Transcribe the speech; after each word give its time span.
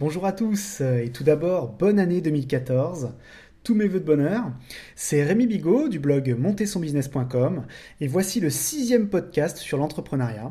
Bonjour 0.00 0.26
à 0.26 0.32
tous 0.32 0.80
et 0.80 1.12
tout 1.12 1.22
d'abord 1.22 1.68
bonne 1.68 2.00
année 2.00 2.20
2014. 2.20 3.14
Tous 3.62 3.76
mes 3.76 3.86
voeux 3.86 4.00
de 4.00 4.04
bonheur. 4.04 4.50
C'est 4.96 5.22
Rémi 5.22 5.46
Bigot 5.46 5.88
du 5.88 6.00
blog 6.00 6.34
montezsonbusiness.com 6.36 7.64
et 8.00 8.08
voici 8.08 8.40
le 8.40 8.50
sixième 8.50 9.08
podcast 9.08 9.58
sur 9.58 9.78
l'entrepreneuriat. 9.78 10.50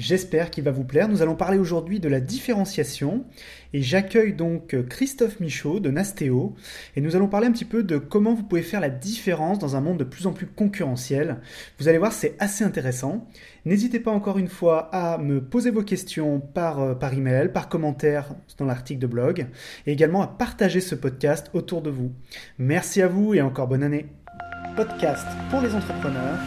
J'espère 0.00 0.50
qu'il 0.50 0.64
va 0.64 0.70
vous 0.70 0.82
plaire. 0.82 1.10
Nous 1.10 1.20
allons 1.20 1.34
parler 1.34 1.58
aujourd'hui 1.58 2.00
de 2.00 2.08
la 2.08 2.20
différenciation 2.20 3.26
et 3.74 3.82
j'accueille 3.82 4.32
donc 4.32 4.74
Christophe 4.88 5.40
Michaud 5.40 5.78
de 5.78 5.90
Nastéo 5.90 6.54
et 6.96 7.02
nous 7.02 7.16
allons 7.16 7.28
parler 7.28 7.48
un 7.48 7.52
petit 7.52 7.66
peu 7.66 7.82
de 7.82 7.98
comment 7.98 8.32
vous 8.32 8.42
pouvez 8.42 8.62
faire 8.62 8.80
la 8.80 8.88
différence 8.88 9.58
dans 9.58 9.76
un 9.76 9.82
monde 9.82 9.98
de 9.98 10.04
plus 10.04 10.26
en 10.26 10.32
plus 10.32 10.46
concurrentiel. 10.46 11.36
Vous 11.78 11.86
allez 11.86 11.98
voir, 11.98 12.14
c'est 12.14 12.34
assez 12.38 12.64
intéressant. 12.64 13.28
N'hésitez 13.66 14.00
pas 14.00 14.10
encore 14.10 14.38
une 14.38 14.48
fois 14.48 14.88
à 14.90 15.18
me 15.18 15.42
poser 15.42 15.70
vos 15.70 15.82
questions 15.82 16.40
par, 16.40 16.80
euh, 16.80 16.94
par 16.94 17.12
email, 17.12 17.52
par 17.52 17.68
commentaire 17.68 18.34
dans 18.56 18.64
l'article 18.64 19.00
de 19.00 19.06
blog 19.06 19.48
et 19.86 19.92
également 19.92 20.22
à 20.22 20.28
partager 20.28 20.80
ce 20.80 20.94
podcast 20.94 21.50
autour 21.52 21.82
de 21.82 21.90
vous. 21.90 22.10
Merci 22.58 23.02
à 23.02 23.06
vous 23.06 23.34
et 23.34 23.42
encore 23.42 23.68
bonne 23.68 23.82
année. 23.82 24.06
Podcast 24.76 25.26
pour 25.50 25.60
les 25.60 25.74
entrepreneurs, 25.74 26.38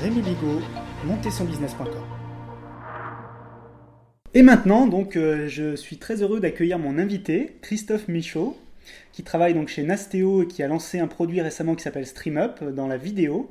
Rémi 0.00 0.22
Bigot, 0.22 0.62
montezsonbusiness.com. 1.04 2.25
Et 4.36 4.42
maintenant, 4.42 4.86
donc, 4.86 5.16
euh, 5.16 5.48
je 5.48 5.74
suis 5.76 5.96
très 5.96 6.20
heureux 6.20 6.40
d'accueillir 6.40 6.78
mon 6.78 6.98
invité, 6.98 7.56
Christophe 7.62 8.06
Michaud, 8.06 8.54
qui 9.14 9.22
travaille 9.22 9.54
donc 9.54 9.68
chez 9.68 9.82
Nastéo 9.82 10.42
et 10.42 10.46
qui 10.46 10.62
a 10.62 10.68
lancé 10.68 10.98
un 10.98 11.06
produit 11.06 11.40
récemment 11.40 11.74
qui 11.74 11.82
s'appelle 11.82 12.06
StreamUp 12.06 12.62
dans 12.74 12.86
la 12.86 12.98
vidéo. 12.98 13.50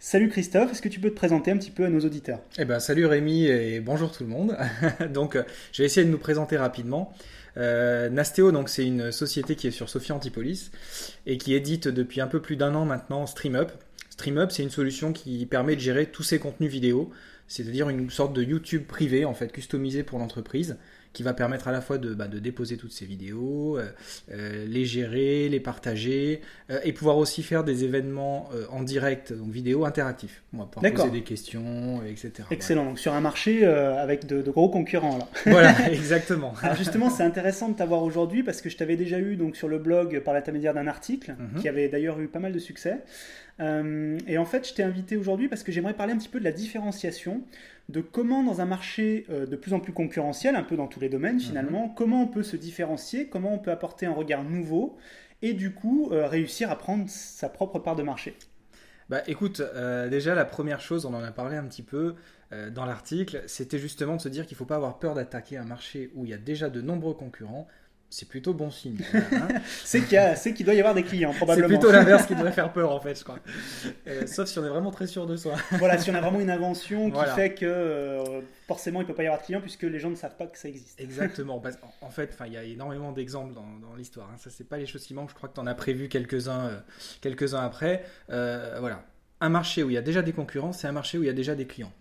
Salut 0.00 0.28
Christophe, 0.28 0.72
est-ce 0.72 0.82
que 0.82 0.90
tu 0.90 1.00
peux 1.00 1.08
te 1.08 1.14
présenter 1.14 1.50
un 1.50 1.56
petit 1.56 1.70
peu 1.70 1.86
à 1.86 1.88
nos 1.88 2.00
auditeurs? 2.00 2.40
Eh 2.58 2.66
ben, 2.66 2.78
salut 2.78 3.06
Rémi 3.06 3.46
et 3.46 3.80
bonjour 3.80 4.12
tout 4.12 4.22
le 4.22 4.28
monde. 4.28 4.54
donc, 5.14 5.34
euh, 5.34 5.44
je 5.72 5.80
vais 5.80 5.86
essayer 5.86 6.04
de 6.04 6.10
nous 6.10 6.18
présenter 6.18 6.58
rapidement. 6.58 7.14
Euh, 7.56 8.10
Nastéo, 8.10 8.52
donc, 8.52 8.68
c'est 8.68 8.84
une 8.84 9.10
société 9.10 9.54
qui 9.54 9.66
est 9.66 9.70
sur 9.70 9.88
Sophia 9.88 10.14
Antipolis 10.14 10.72
et 11.24 11.38
qui 11.38 11.54
édite 11.54 11.88
depuis 11.88 12.20
un 12.20 12.26
peu 12.26 12.42
plus 12.42 12.56
d'un 12.56 12.74
an 12.74 12.84
maintenant 12.84 13.24
StreamUp. 13.24 13.72
StreamUp, 14.10 14.50
c'est 14.50 14.62
une 14.62 14.68
solution 14.68 15.14
qui 15.14 15.46
permet 15.46 15.74
de 15.74 15.80
gérer 15.80 16.04
tous 16.04 16.22
ses 16.22 16.38
contenus 16.38 16.70
vidéo 16.70 17.10
c'est-à-dire 17.48 17.88
une 17.88 18.10
sorte 18.10 18.32
de 18.32 18.42
YouTube 18.42 18.84
privé, 18.86 19.24
en 19.24 19.34
fait, 19.34 19.50
customisé 19.50 20.02
pour 20.02 20.18
l'entreprise, 20.18 20.76
qui 21.12 21.22
va 21.22 21.34
permettre 21.34 21.68
à 21.68 21.72
la 21.72 21.80
fois 21.80 21.98
de, 21.98 22.14
bah, 22.14 22.28
de 22.28 22.38
déposer 22.38 22.76
toutes 22.76 22.92
ces 22.92 23.06
vidéos, 23.06 23.78
euh, 23.78 23.88
euh, 24.30 24.66
les 24.66 24.84
gérer, 24.84 25.48
les 25.48 25.60
partager, 25.60 26.42
euh, 26.70 26.78
et 26.84 26.92
pouvoir 26.92 27.16
aussi 27.16 27.42
faire 27.42 27.64
des 27.64 27.84
événements 27.84 28.50
en 28.70 28.82
direct, 28.82 29.32
donc 29.32 29.50
vidéo 29.50 29.84
interactifs, 29.84 30.42
pour 30.52 30.68
poser 30.68 31.10
des 31.10 31.22
questions, 31.22 32.02
etc. 32.04 32.46
Excellent, 32.50 32.84
donc 32.84 32.98
sur 32.98 33.14
un 33.14 33.20
marché 33.20 33.64
avec 33.64 34.26
de, 34.26 34.42
gros 34.42 34.68
concurrents 34.68 35.18
là. 35.18 35.28
Voilà, 35.46 35.90
exactement. 35.90 36.54
Alors 36.62 36.76
justement, 36.76 37.10
c'est 37.10 37.22
intéressant 37.22 37.68
de 37.68 37.74
t'avoir 37.74 38.02
aujourd'hui 38.02 38.42
parce 38.42 38.60
que 38.60 38.68
je 38.68 38.76
t'avais 38.76 38.96
déjà 38.96 39.18
eu 39.18 39.36
donc 39.36 39.56
sur 39.56 39.68
le 39.68 39.78
blog 39.78 40.20
par 40.20 40.34
l'intermédiaire 40.34 40.74
d'un 40.74 40.86
article 40.86 41.34
mhm. 41.38 41.60
qui 41.60 41.68
avait 41.68 41.88
d'ailleurs 41.88 42.20
eu 42.20 42.28
pas 42.28 42.38
mal 42.38 42.52
de 42.52 42.58
succès. 42.58 42.98
Euh, 43.60 44.18
et 44.26 44.38
en 44.38 44.44
fait, 44.44 44.68
je 44.68 44.74
t'ai 44.74 44.82
invité 44.82 45.16
aujourd'hui 45.16 45.48
parce 45.48 45.62
que 45.62 45.72
j'aimerais 45.72 45.94
parler 45.94 46.12
un 46.12 46.18
petit 46.18 46.28
peu 46.28 46.38
de 46.38 46.44
la 46.44 46.52
différenciation, 46.52 47.42
de 47.88 48.00
comment 48.00 48.42
dans 48.42 48.60
un 48.60 48.66
marché 48.66 49.26
euh, 49.30 49.46
de 49.46 49.56
plus 49.56 49.72
en 49.72 49.80
plus 49.80 49.92
concurrentiel, 49.92 50.56
un 50.56 50.62
peu 50.62 50.76
dans 50.76 50.86
tous 50.86 51.00
les 51.00 51.08
domaines 51.08 51.36
mhm. 51.36 51.40
finalement, 51.40 51.88
comment 51.88 52.22
on 52.22 52.28
peut 52.28 52.42
se 52.42 52.56
différencier, 52.56 53.28
comment 53.28 53.54
on 53.54 53.58
peut 53.58 53.70
apporter 53.70 54.06
un 54.06 54.12
regard 54.12 54.44
nouveau 54.44 54.96
et 55.42 55.54
du 55.54 55.72
coup 55.72 56.10
euh, 56.12 56.26
réussir 56.26 56.70
à 56.70 56.76
prendre 56.76 57.08
sa 57.08 57.48
propre 57.48 57.78
part 57.78 57.96
de 57.96 58.02
marché. 58.02 58.36
Bah 59.08 59.22
écoute, 59.26 59.62
déjà 60.10 60.34
la 60.34 60.44
première 60.44 60.82
chose, 60.82 61.06
on 61.06 61.14
en 61.14 61.22
a 61.22 61.30
parlé 61.30 61.56
un 61.56 61.64
petit 61.64 61.82
peu 61.82 62.14
dans 62.74 62.84
l'article, 62.84 63.42
c'était 63.46 63.78
justement 63.78 64.16
de 64.16 64.20
se 64.20 64.28
dire 64.28 64.44
qu'il 64.46 64.54
ne 64.54 64.58
faut 64.58 64.66
pas 64.66 64.76
avoir 64.76 64.98
peur 64.98 65.14
d'attaquer 65.14 65.56
un 65.56 65.64
marché 65.64 66.10
où 66.14 66.26
il 66.26 66.30
y 66.30 66.34
a 66.34 66.38
déjà 66.38 66.68
de 66.68 66.82
nombreux 66.82 67.14
concurrents 67.14 67.66
c'est 68.10 68.28
plutôt 68.28 68.54
bon 68.54 68.70
signe. 68.70 68.98
Hein. 69.12 69.48
c'est 69.84 70.02
qu'il 70.06 70.64
doit 70.64 70.74
y 70.74 70.78
avoir 70.78 70.94
des 70.94 71.02
clients, 71.02 71.34
probablement. 71.34 71.68
C'est 71.68 71.74
plutôt 71.74 71.92
l'inverse 71.92 72.26
qui 72.26 72.34
devrait 72.34 72.52
faire 72.58 72.72
peur, 72.72 72.90
en 72.90 73.00
fait, 73.00 73.18
je 73.18 73.24
crois. 73.24 73.38
Euh, 74.06 74.26
sauf 74.26 74.48
si 74.48 74.58
on 74.58 74.64
est 74.64 74.70
vraiment 74.70 74.90
très 74.90 75.06
sûr 75.06 75.26
de 75.26 75.36
soi. 75.36 75.56
voilà, 75.72 75.98
si 75.98 76.10
on 76.10 76.14
a 76.14 76.20
vraiment 76.20 76.40
une 76.40 76.50
invention 76.50 77.10
qui 77.10 77.24
fait 77.34 77.54
que 77.54 77.66
euh, 77.66 78.40
forcément 78.66 79.00
il 79.00 79.04
ne 79.04 79.08
peut 79.08 79.14
pas 79.14 79.24
y 79.24 79.26
avoir 79.26 79.40
de 79.40 79.46
clients 79.46 79.60
puisque 79.60 79.82
les 79.82 79.98
gens 79.98 80.10
ne 80.10 80.14
savent 80.14 80.36
pas 80.36 80.46
que 80.46 80.58
ça 80.58 80.68
existe. 80.68 80.98
Exactement. 81.00 81.62
en 82.00 82.10
fait, 82.10 82.36
il 82.46 82.52
y 82.52 82.56
a 82.56 82.64
énormément 82.64 83.12
d'exemples 83.12 83.52
dans, 83.54 83.94
l'histoire. 83.96 84.30
Hein. 84.32 84.36
Ça, 84.38 84.50
c'est 84.50 84.68
pas 84.68 84.78
les 84.78 84.86
choses 84.86 85.04
qui 85.04 85.12
manquent. 85.12 85.30
Je 85.30 85.34
crois 85.34 85.48
que 85.48 85.54
tu 85.54 85.60
en 85.60 85.66
as 85.66 85.74
prévu 85.74 86.08
quelques-uns 86.08 86.66
euh, 86.66 86.78
quelques 87.20 87.54
après. 87.54 88.04
voilà. 88.28 89.04
Un 89.40 89.50
marché 89.50 89.84
où 89.84 89.90
il 89.90 89.92
y 89.92 89.98
a 89.98 90.02
déjà 90.02 90.22
des 90.22 90.32
concurrents, 90.32 90.72
c'est 90.72 90.88
un 90.88 90.92
marché 90.92 91.16
où 91.16 91.22
il 91.22 91.26
y 91.26 91.30
a 91.30 91.34
déjà 91.34 91.54
des 91.54 91.66
clients. 91.66 91.92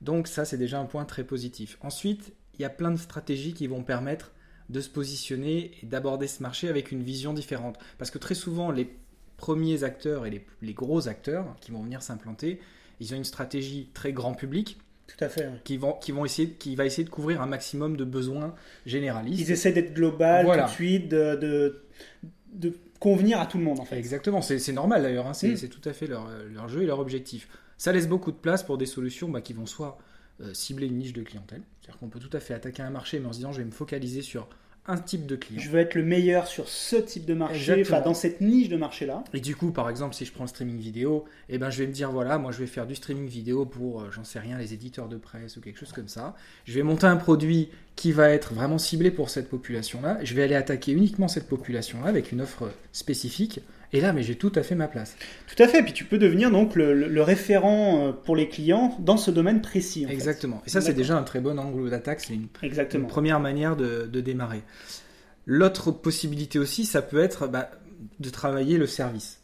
Donc, 0.00 0.26
ça, 0.26 0.46
c'est 0.46 0.56
déjà 0.56 0.78
un 0.78 0.86
point 0.86 1.04
très 1.04 1.22
positif. 1.22 1.76
Ensuite, 1.82 2.32
il 2.54 2.62
y 2.62 2.64
a 2.64 2.70
plein 2.70 2.90
de 2.90 2.96
stratégies 2.96 3.52
qui 3.52 3.66
vont 3.66 3.82
permettre 3.82 4.32
de 4.68 4.80
se 4.80 4.88
positionner 4.88 5.72
et 5.82 5.86
d'aborder 5.86 6.26
ce 6.26 6.42
marché 6.42 6.68
avec 6.68 6.92
une 6.92 7.02
vision 7.02 7.32
différente. 7.32 7.78
Parce 7.96 8.10
que 8.10 8.18
très 8.18 8.34
souvent, 8.34 8.70
les 8.70 8.90
premiers 9.36 9.84
acteurs 9.84 10.26
et 10.26 10.44
les, 10.62 10.74
gros 10.74 11.08
acteurs 11.08 11.56
qui 11.60 11.70
vont 11.70 11.82
venir 11.82 12.02
s'implanter, 12.02 12.60
ils 13.00 13.14
ont 13.14 13.16
une 13.16 13.24
stratégie 13.24 13.88
très 13.94 14.12
grand 14.12 14.34
public. 14.34 14.78
Tout 15.06 15.24
à 15.24 15.28
fait. 15.30 15.48
Qui, 15.64 15.78
vont, 15.78 15.94
qui, 15.94 16.12
vont 16.12 16.26
essayer, 16.26 16.50
qui 16.50 16.76
va 16.76 16.84
essayer 16.84 17.04
de 17.04 17.08
couvrir 17.10 17.40
un 17.40 17.46
maximum 17.46 17.96
de 17.96 18.04
besoins 18.04 18.54
généralistes. 18.84 19.40
Ils 19.40 19.52
essaient 19.52 19.72
d'être 19.72 19.94
global 19.94 20.46
tout 20.46 20.64
de 20.64 20.68
suite, 20.68 21.08
de, 21.08 21.80
de, 22.52 22.76
convenir 23.00 23.40
à 23.40 23.46
tout 23.46 23.56
le 23.56 23.64
monde 23.64 23.80
en 23.80 23.84
fait. 23.84 23.96
Exactement, 23.96 24.42
c'est 24.42 24.72
normal 24.72 25.02
d'ailleurs, 25.02 25.26
hein. 25.26 25.30
mm. 25.30 25.56
c'est 25.56 25.68
tout 25.68 25.88
à 25.88 25.92
fait 25.94 26.08
leur, 26.08 26.28
leur, 26.52 26.68
jeu 26.68 26.82
et 26.82 26.86
leur 26.86 26.98
objectif. 26.98 27.48
Ça 27.78 27.92
laisse 27.92 28.08
beaucoup 28.08 28.32
de 28.32 28.36
place 28.36 28.64
pour 28.64 28.76
des 28.76 28.86
solutions 28.86 29.28
bah, 29.28 29.40
qui 29.40 29.54
vont 29.54 29.66
soit 29.66 29.98
cibler 30.52 30.86
une 30.86 30.98
niche 30.98 31.12
de 31.12 31.22
clientèle. 31.22 31.62
C'est-à-dire 31.80 31.98
qu'on 31.98 32.08
peut 32.08 32.20
tout 32.20 32.34
à 32.36 32.40
fait 32.40 32.54
attaquer 32.54 32.82
un 32.82 32.90
marché, 32.90 33.18
mais 33.18 33.26
en 33.26 33.32
se 33.32 33.38
disant 33.38 33.52
je 33.52 33.58
vais 33.58 33.64
me 33.64 33.70
focaliser 33.70 34.22
sur 34.22 34.48
un 34.88 34.96
type 34.96 35.26
de 35.26 35.36
client. 35.36 35.60
Je 35.60 35.68
veux 35.68 35.78
être 35.78 35.94
le 35.94 36.02
meilleur 36.02 36.46
sur 36.46 36.66
ce 36.68 36.96
type 36.96 37.26
de 37.26 37.34
marché, 37.34 37.82
enfin 37.82 38.00
dans 38.00 38.14
cette 38.14 38.40
niche 38.40 38.70
de 38.70 38.76
marché-là. 38.76 39.22
Et 39.34 39.40
du 39.40 39.54
coup, 39.54 39.70
par 39.70 39.90
exemple, 39.90 40.14
si 40.14 40.24
je 40.24 40.32
prends 40.32 40.44
le 40.44 40.48
streaming 40.48 40.78
vidéo, 40.78 41.26
eh 41.50 41.58
ben, 41.58 41.68
je 41.68 41.78
vais 41.78 41.86
me 41.86 41.92
dire, 41.92 42.10
voilà, 42.10 42.38
moi 42.38 42.52
je 42.52 42.58
vais 42.58 42.66
faire 42.66 42.86
du 42.86 42.94
streaming 42.94 43.28
vidéo 43.28 43.66
pour, 43.66 44.00
euh, 44.00 44.10
j'en 44.10 44.24
sais 44.24 44.40
rien, 44.40 44.56
les 44.56 44.72
éditeurs 44.72 45.08
de 45.08 45.18
presse 45.18 45.58
ou 45.58 45.60
quelque 45.60 45.78
chose 45.78 45.92
comme 45.92 46.08
ça. 46.08 46.34
Je 46.64 46.72
vais 46.72 46.82
monter 46.82 47.06
un 47.06 47.16
produit 47.16 47.68
qui 47.96 48.12
va 48.12 48.30
être 48.30 48.54
vraiment 48.54 48.78
ciblé 48.78 49.10
pour 49.10 49.28
cette 49.28 49.50
population-là. 49.50 50.18
Je 50.22 50.34
vais 50.34 50.42
aller 50.42 50.54
attaquer 50.54 50.92
uniquement 50.92 51.28
cette 51.28 51.48
population-là 51.48 52.08
avec 52.08 52.32
une 52.32 52.40
offre 52.40 52.70
spécifique 52.92 53.60
et 53.92 54.00
là, 54.00 54.12
mais 54.12 54.22
j'ai 54.22 54.34
tout 54.34 54.52
à 54.54 54.62
fait 54.62 54.74
ma 54.74 54.88
place. 54.88 55.16
Tout 55.46 55.62
à 55.62 55.66
fait. 55.66 55.82
Puis 55.82 55.92
tu 55.92 56.04
peux 56.04 56.18
devenir 56.18 56.50
donc 56.50 56.74
le, 56.74 57.22
référent 57.22 58.08
euh, 58.08 58.12
pour 58.12 58.36
les 58.36 58.48
clients 58.48 58.94
dans 58.98 59.16
ce 59.16 59.30
domaine 59.30 59.62
précis. 59.62 60.06
Exactement. 60.08 60.62
Et 60.66 60.70
ça, 60.70 60.80
c'est 60.80 60.92
déjà 60.92 61.16
un 61.16 61.22
très 61.22 61.40
bon 61.40 61.58
angle 61.58 61.88
d'attaque. 61.90 62.20
C'est 62.20 62.34
une, 62.34 63.06
première 63.06 63.40
manière 63.40 63.76
de, 63.76 64.20
démarrer. 64.20 64.62
L'autre 65.46 65.90
possibilité 65.90 66.58
aussi, 66.58 66.84
ça 66.84 67.00
peut 67.00 67.20
être 67.20 67.48
bah, 67.48 67.70
de 68.20 68.30
travailler 68.30 68.76
le 68.76 68.86
service. 68.86 69.40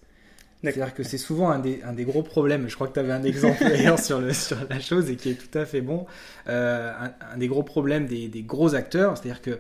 C'est-à-dire 0.63 0.95
que 0.95 1.03
c'est 1.03 1.19
souvent 1.19 1.51
un 1.51 1.59
des, 1.59 1.83
un 1.83 1.93
des, 1.93 2.05
gros 2.05 2.23
problèmes. 2.23 2.69
Je 2.69 2.75
crois 2.75 2.89
que 2.89 2.95
tu 2.95 3.01
avais 3.01 3.13
un 3.13 3.23
exemple 3.23 3.59
d'ailleurs 3.61 3.99
sur, 3.99 4.35
sur 4.35 4.57
la 4.69 4.81
chose 4.81 5.11
et 5.11 5.17
qui 5.17 5.31
est 5.31 5.35
tout 5.35 5.59
à 5.59 5.67
fait 5.67 5.83
bon. 5.83 6.07
Euh, 6.49 6.91
un, 7.33 7.37
des 7.37 7.49
gros 7.49 7.63
problèmes 7.63 8.07
des, 8.07 8.29
des 8.29 8.43
gros 8.43 8.75
acteurs, 8.75 9.17
c'est-à-dire 9.17 9.43
que 9.43 9.59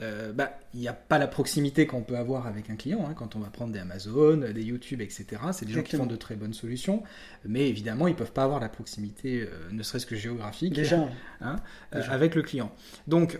euh, 0.00 0.32
bah, 0.32 0.58
il 0.74 0.80
n'y 0.80 0.88
a 0.88 0.92
pas 0.92 1.18
la 1.18 1.28
proximité 1.28 1.86
qu'on 1.86 2.02
peut 2.02 2.16
avoir 2.16 2.48
avec 2.48 2.68
un 2.68 2.74
client 2.74 3.06
hein, 3.08 3.14
quand 3.14 3.36
on 3.36 3.38
va 3.38 3.48
prendre 3.48 3.72
des 3.72 3.78
Amazon, 3.78 4.38
des 4.38 4.62
YouTube, 4.62 5.00
etc. 5.00 5.26
C'est 5.52 5.66
des 5.66 5.72
gens 5.72 5.82
qui 5.82 5.96
font 5.96 6.06
de 6.06 6.16
très 6.16 6.34
bonnes 6.34 6.52
solutions, 6.52 7.04
mais 7.44 7.68
évidemment, 7.68 8.08
ils 8.08 8.12
ne 8.12 8.16
peuvent 8.16 8.32
pas 8.32 8.42
avoir 8.42 8.58
la 8.58 8.68
proximité, 8.68 9.42
euh, 9.42 9.70
ne 9.70 9.82
serait-ce 9.84 10.06
que 10.06 10.16
géographique, 10.16 10.74
Déjà. 10.74 11.08
Hein, 11.40 11.56
euh, 11.94 12.02
avec 12.10 12.34
le 12.34 12.42
client. 12.42 12.72
Donc, 13.06 13.38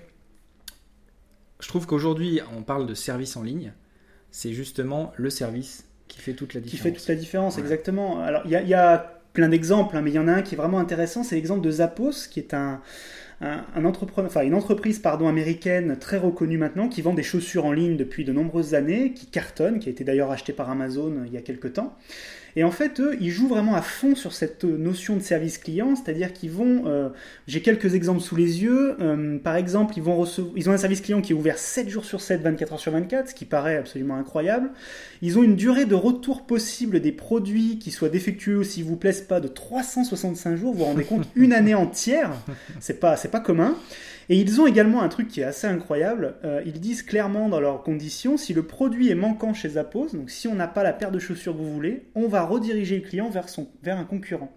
je 1.58 1.66
trouve 1.66 1.86
qu'aujourd'hui, 1.86 2.40
on 2.56 2.62
parle 2.62 2.86
de 2.86 2.94
service 2.94 3.36
en 3.36 3.42
ligne. 3.42 3.72
C'est 4.30 4.52
justement 4.52 5.12
le 5.16 5.30
service 5.30 5.86
qui 6.06 6.20
fait 6.20 6.34
toute 6.34 6.54
la 6.54 6.60
différence. 6.60 6.80
Qui 6.80 6.82
fait 6.82 6.92
toute 6.92 7.08
la 7.08 7.16
différence, 7.16 7.58
exactement. 7.58 8.20
Alors, 8.20 8.42
il 8.44 8.50
y, 8.50 8.74
a 8.74 9.20
plein 9.32 9.48
d'exemples, 9.48 9.96
hein, 9.96 10.02
mais 10.02 10.12
il 10.12 10.14
y 10.14 10.18
en 10.20 10.28
a 10.28 10.32
un 10.32 10.42
qui 10.42 10.54
est 10.54 10.58
vraiment 10.58 10.78
intéressant, 10.78 11.24
c'est 11.24 11.34
l'exemple 11.34 11.62
de 11.62 11.70
Zappos, 11.70 12.28
qui 12.30 12.38
est 12.38 12.54
un, 12.54 12.80
une 13.40 13.86
entreprise 14.54 14.98
pardon, 14.98 15.28
américaine 15.28 15.96
très 15.98 16.18
reconnue 16.18 16.58
maintenant 16.58 16.88
qui 16.88 17.02
vend 17.02 17.14
des 17.14 17.22
chaussures 17.22 17.64
en 17.66 17.72
ligne 17.72 17.96
depuis 17.96 18.24
de 18.24 18.32
nombreuses 18.32 18.74
années, 18.74 19.12
qui 19.12 19.26
cartonne, 19.26 19.78
qui 19.78 19.88
a 19.88 19.92
été 19.92 20.04
d'ailleurs 20.04 20.30
acheté 20.30 20.52
par 20.52 20.70
Amazon 20.70 21.22
il 21.26 21.32
y 21.32 21.36
a 21.36 21.42
quelques 21.42 21.74
temps. 21.74 21.96
Et 22.56 22.64
en 22.64 22.70
fait, 22.70 23.00
eux, 23.00 23.16
ils 23.20 23.30
jouent 23.30 23.48
vraiment 23.48 23.74
à 23.74 23.82
fond 23.82 24.14
sur 24.14 24.32
cette 24.32 24.64
notion 24.64 25.16
de 25.16 25.22
service 25.22 25.58
client, 25.58 25.94
c'est-à-dire 25.96 26.32
qu'ils 26.32 26.50
vont, 26.50 26.84
euh, 26.86 27.08
j'ai 27.46 27.62
quelques 27.62 27.94
exemples 27.94 28.20
sous 28.20 28.36
les 28.36 28.62
yeux, 28.62 28.96
euh, 29.00 29.38
par 29.38 29.56
exemple, 29.56 29.94
ils, 29.96 30.02
vont 30.02 30.16
recevoir, 30.16 30.52
ils 30.56 30.70
ont 30.70 30.72
un 30.72 30.78
service 30.78 31.00
client 31.00 31.20
qui 31.20 31.32
est 31.32 31.34
ouvert 31.34 31.58
7 31.58 31.88
jours 31.88 32.04
sur 32.04 32.20
7, 32.20 32.42
24 32.42 32.72
heures 32.74 32.80
sur 32.80 32.92
24, 32.92 33.30
ce 33.30 33.34
qui 33.34 33.44
paraît 33.44 33.76
absolument 33.76 34.16
incroyable. 34.16 34.70
Ils 35.20 35.38
ont 35.38 35.42
une 35.42 35.56
durée 35.56 35.84
de 35.84 35.94
retour 35.94 36.46
possible 36.46 37.00
des 37.00 37.12
produits 37.12 37.78
qui 37.78 37.90
soient 37.90 38.08
défectueux 38.08 38.58
ou 38.58 38.64
s'ils 38.64 38.84
vous 38.84 38.96
plaisent 38.96 39.22
pas 39.22 39.40
de 39.40 39.48
365 39.48 40.56
jours, 40.56 40.72
vous 40.72 40.78
vous 40.78 40.84
rendez 40.84 41.04
compte, 41.04 41.26
une 41.34 41.52
année 41.52 41.74
entière, 41.74 42.30
c'est 42.80 43.00
pas, 43.00 43.16
c'est 43.16 43.30
pas 43.30 43.40
commun. 43.40 43.74
Et 44.28 44.38
ils 44.38 44.60
ont 44.60 44.66
également 44.66 45.02
un 45.02 45.08
truc 45.08 45.28
qui 45.28 45.40
est 45.40 45.44
assez 45.44 45.66
incroyable. 45.66 46.34
Euh, 46.44 46.62
ils 46.64 46.80
disent 46.80 47.02
clairement 47.02 47.48
dans 47.48 47.60
leurs 47.60 47.82
conditions, 47.82 48.36
si 48.36 48.54
le 48.54 48.62
produit 48.62 49.10
est 49.10 49.14
manquant 49.14 49.52
chez 49.54 49.70
Zappos, 49.70 50.08
donc 50.14 50.30
si 50.30 50.48
on 50.48 50.54
n'a 50.54 50.68
pas 50.68 50.82
la 50.82 50.92
paire 50.92 51.10
de 51.10 51.18
chaussures 51.18 51.52
que 51.52 51.58
vous 51.58 51.72
voulez, 51.72 52.04
on 52.14 52.28
va 52.28 52.43
rediriger 52.44 52.96
le 52.96 53.02
client 53.02 53.30
vers, 53.30 53.48
son, 53.48 53.68
vers 53.82 53.98
un 53.98 54.04
concurrent 54.04 54.52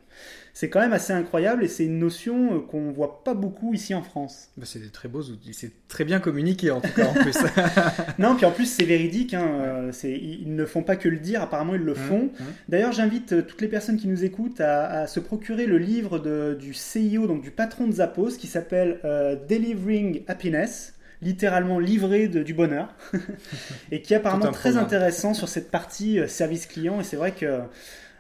c'est 0.57 0.69
quand 0.69 0.80
même 0.80 0.94
assez 0.94 1.13
incroyable 1.13 1.63
et 1.63 1.68
c'est 1.68 1.86
une 1.86 2.00
notion 2.00 2.56
euh, 2.56 2.60
qu'on 2.62 2.89
voit 2.92 3.24
pas 3.24 3.36
beaucoup 3.36 3.75
ici 3.75 3.94
en 3.94 4.01
France. 4.01 4.50
Bah, 4.57 4.63
c'est 4.66 4.80
des 4.80 4.89
très 4.89 5.07
beaux 5.07 5.22
outils, 5.22 5.54
c'est 5.54 5.72
très 5.88 6.04
bien 6.04 6.19
communiqué 6.19 6.72
en 6.72 6.81
tout 6.81 6.92
cas 6.95 7.06
en 7.06 7.13
plus. 7.13 7.38
non, 8.18 8.36
puis 8.36 8.44
en 8.48 8.50
plus 8.50 8.66
c'est 8.66 8.86
véridique, 8.86 9.36
hein, 9.36 9.48
euh, 9.48 9.92
ils 10.04 10.56
ne 10.56 10.66
font 10.66 10.81
pas 10.81 10.95
que 10.95 11.10
le 11.10 11.19
dire, 11.19 11.44
apparemment 11.44 11.75
ils 11.75 11.81
le 11.81 11.92
mmh, 11.92 11.95
font. 11.95 12.24
Mmh. 12.24 12.44
D'ailleurs 12.69 12.92
j'invite 12.92 13.34
euh, 13.34 13.44
toutes 13.44 13.62
les 13.62 13.68
personnes 13.68 13.98
qui 13.98 14.07
nous 14.07 14.25
écoutent 14.25 14.60
à, 14.60 15.06
se 15.06 15.19
procurer 15.19 15.68
le 15.68 15.78
livre 15.78 16.18
du 16.56 16.74
CIO, 16.74 17.28
donc 17.28 17.44
du 17.44 17.51
patron 17.51 17.86
de 17.86 17.94
Zappos, 17.94 18.38
qui 18.40 18.48
s'appelle 18.48 19.00
Delivering 19.48 20.24
Happiness 20.28 20.96
littéralement 21.22 21.80
livrer 21.80 22.28
du 22.28 22.54
bonheur 22.54 22.94
et 23.92 24.02
qui 24.02 24.14
est 24.14 24.18
apparemment 24.18 24.52
très 24.52 24.78
intéressant 24.78 25.34
sur 25.34 25.50
cette 25.50 25.72
partie 25.72 26.19
service 26.28 26.68
client 26.68 27.00
et 27.00 27.04
c'est 27.04 27.18
vrai 27.18 27.31
que 27.31 27.62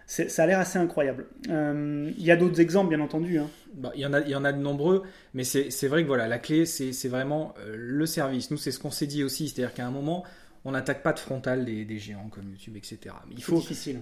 ça 0.07 0.43
a 0.43 0.47
l'air 0.47 0.59
assez 0.59 0.79
incroyable. 0.79 1.25
Euh, 1.49 2.09
il 2.17 2.23
y 2.23 2.31
a 2.31 2.37
d'autres 2.37 2.61
exemples, 2.61 2.89
bien 2.89 3.01
entendu. 3.01 3.39
Hein. 3.39 3.49
Bah, 3.73 3.91
il, 3.93 4.01
y 4.01 4.05
en 4.05 4.13
a, 4.13 4.21
il 4.21 4.29
y 4.29 4.35
en 4.35 4.45
a 4.45 4.53
de 4.53 4.57
nombreux, 4.57 5.03
mais 5.33 5.43
c'est 5.43 5.87
vrai 5.87 6.03
que 6.03 6.07
voilà, 6.07 6.27
la 6.27 6.39
clé, 6.39 6.65
c'est 6.65 7.09
vraiment 7.09 7.53
euh, 7.59 7.75
le 7.77 8.05
service. 8.05 8.49
Nous, 8.49 8.57
c'est 8.57 8.71
ce 8.71 8.79
qu'on 8.79 8.91
s'est 8.91 9.05
dit 9.05 9.23
aussi, 9.23 9.49
c'est-à-dire 9.49 9.73
qu'à 9.73 9.85
un 9.85 9.91
moment, 9.91 10.23
on 10.63 10.71
n'attaque 10.71 11.03
pas 11.03 11.13
de 11.13 11.19
frontal 11.19 11.65
des, 11.65 11.99
géants 11.99 12.29
comme 12.29 12.49
YouTube, 12.49 12.77
etc. 12.77 13.15
il 13.31 13.43
faut 13.43 13.59
difficile. 13.59 14.01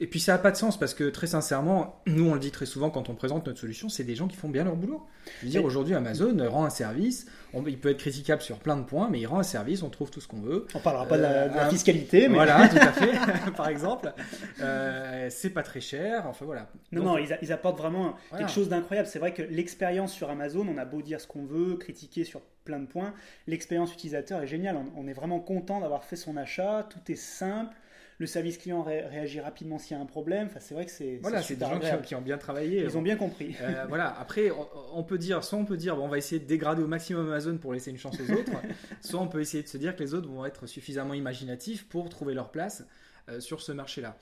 Et 0.00 0.06
puis 0.06 0.20
ça 0.20 0.32
n'a 0.32 0.38
pas 0.38 0.50
de 0.50 0.56
sens 0.56 0.78
parce 0.78 0.94
que 0.94 1.10
très 1.10 1.26
sincèrement, 1.26 2.00
nous 2.06 2.28
on 2.28 2.34
le 2.34 2.40
dit 2.40 2.52
très 2.52 2.66
souvent 2.66 2.90
quand 2.90 3.08
on 3.08 3.14
présente 3.16 3.46
notre 3.46 3.58
solution, 3.58 3.88
c'est 3.88 4.04
des 4.04 4.14
gens 4.14 4.28
qui 4.28 4.36
font 4.36 4.48
bien 4.48 4.62
leur 4.62 4.76
boulot. 4.76 5.04
Je 5.40 5.46
veux 5.46 5.50
dire, 5.50 5.64
aujourd'hui 5.64 5.94
Amazon 5.94 6.36
rend 6.48 6.64
un 6.64 6.70
service, 6.70 7.26
il 7.66 7.78
peut 7.78 7.90
être 7.90 7.98
critiquable 7.98 8.42
sur 8.42 8.58
plein 8.58 8.76
de 8.76 8.84
points, 8.84 9.08
mais 9.10 9.20
il 9.20 9.26
rend 9.26 9.38
un 9.38 9.44
service, 9.44 9.82
on 9.82 9.90
trouve 9.90 10.10
tout 10.10 10.20
ce 10.20 10.28
qu'on 10.28 10.40
veut. 10.40 10.66
On 10.74 10.80
parlera 10.80 11.06
pas 11.06 11.16
de 11.16 11.22
la, 11.22 11.66
euh, 11.66 11.70
fiscalité, 11.70 12.28
mais 12.28 12.34
voilà, 12.34 12.68
tout 12.68 12.76
à 12.76 12.92
fait, 12.92 13.12
par 13.56 13.68
exemple. 13.68 14.12
Euh, 14.60 15.28
c'est 15.30 15.50
pas 15.50 15.62
très 15.62 15.80
cher, 15.80 16.26
enfin 16.26 16.44
voilà. 16.44 16.68
Non, 16.92 17.02
non, 17.02 17.18
ils, 17.18 17.52
apportent 17.52 17.78
vraiment 17.78 18.16
quelque 18.36 18.50
chose 18.50 18.68
d'incroyable. 18.68 19.08
C'est 19.08 19.18
vrai 19.18 19.34
que 19.34 19.42
l'expérience 19.42 20.12
sur 20.12 20.30
Amazon, 20.30 20.66
on 20.68 20.78
a 20.78 20.84
beau 20.84 21.02
dire 21.02 21.20
ce 21.20 21.26
qu'on 21.26 21.44
veut, 21.44 21.76
critiquer 21.76 22.24
sur 22.24 22.40
plein 22.64 22.78
de 22.78 22.86
points, 22.86 23.14
l'expérience 23.46 23.92
utilisateur 23.92 24.42
est 24.42 24.46
géniale. 24.46 24.78
On, 24.96 25.06
est 25.08 25.12
vraiment 25.12 25.40
content 25.40 25.80
d'avoir 25.80 26.04
fait 26.04 26.16
son 26.16 26.36
achat, 26.36 26.86
tout 26.88 27.10
est 27.10 27.16
simple. 27.16 27.74
Le 28.20 28.26
service 28.26 28.58
client 28.58 28.82
réagit 28.82 29.40
rapidement 29.40 29.78
s'il 29.78 29.96
y 29.96 29.98
a 29.98 30.02
un 30.02 30.06
problème. 30.06 30.48
Enfin, 30.48 30.60
c'est 30.60 30.74
vrai 30.74 30.84
que 30.84 30.92
c'est 30.92 31.18
voilà, 31.22 31.42
c'est 31.42 31.56
des 31.56 31.64
gens 31.64 31.80
qui 32.04 32.14
ont, 32.14 32.20
bien 32.20 32.36
travaillé. 32.36 32.82
Ils 32.82 32.98
ont 32.98 33.02
bien 33.02 33.16
compris. 33.16 33.56
Euh, 33.62 33.86
voilà. 33.88 34.14
Après, 34.20 34.50
on, 34.92 35.02
peut 35.02 35.16
dire, 35.16 35.42
soit 35.42 35.58
on 35.58 35.64
peut 35.64 35.78
dire, 35.78 35.96
bon, 35.96 36.04
on 36.04 36.08
va 36.08 36.18
essayer 36.18 36.38
de 36.38 36.44
dégrader 36.44 36.82
au 36.82 36.86
maximum 36.86 37.26
Amazon 37.28 37.56
pour 37.56 37.72
laisser 37.72 37.90
une 37.90 37.96
chance 37.96 38.20
aux 38.20 38.30
autres, 38.30 38.52
soit 39.00 39.20
on 39.20 39.26
peut 39.26 39.40
essayer 39.40 39.62
de 39.62 39.68
se 39.68 39.78
dire 39.78 39.96
que 39.96 40.02
les 40.02 40.12
autres 40.12 40.28
vont 40.28 40.44
être 40.44 40.66
suffisamment 40.66 41.14
imaginatifs 41.14 41.88
pour 41.88 42.10
trouver 42.10 42.34
leur 42.34 42.50
place 42.50 42.84
euh, 43.30 43.40
sur 43.40 43.62
ce 43.62 43.72
marché-là. 43.72 44.18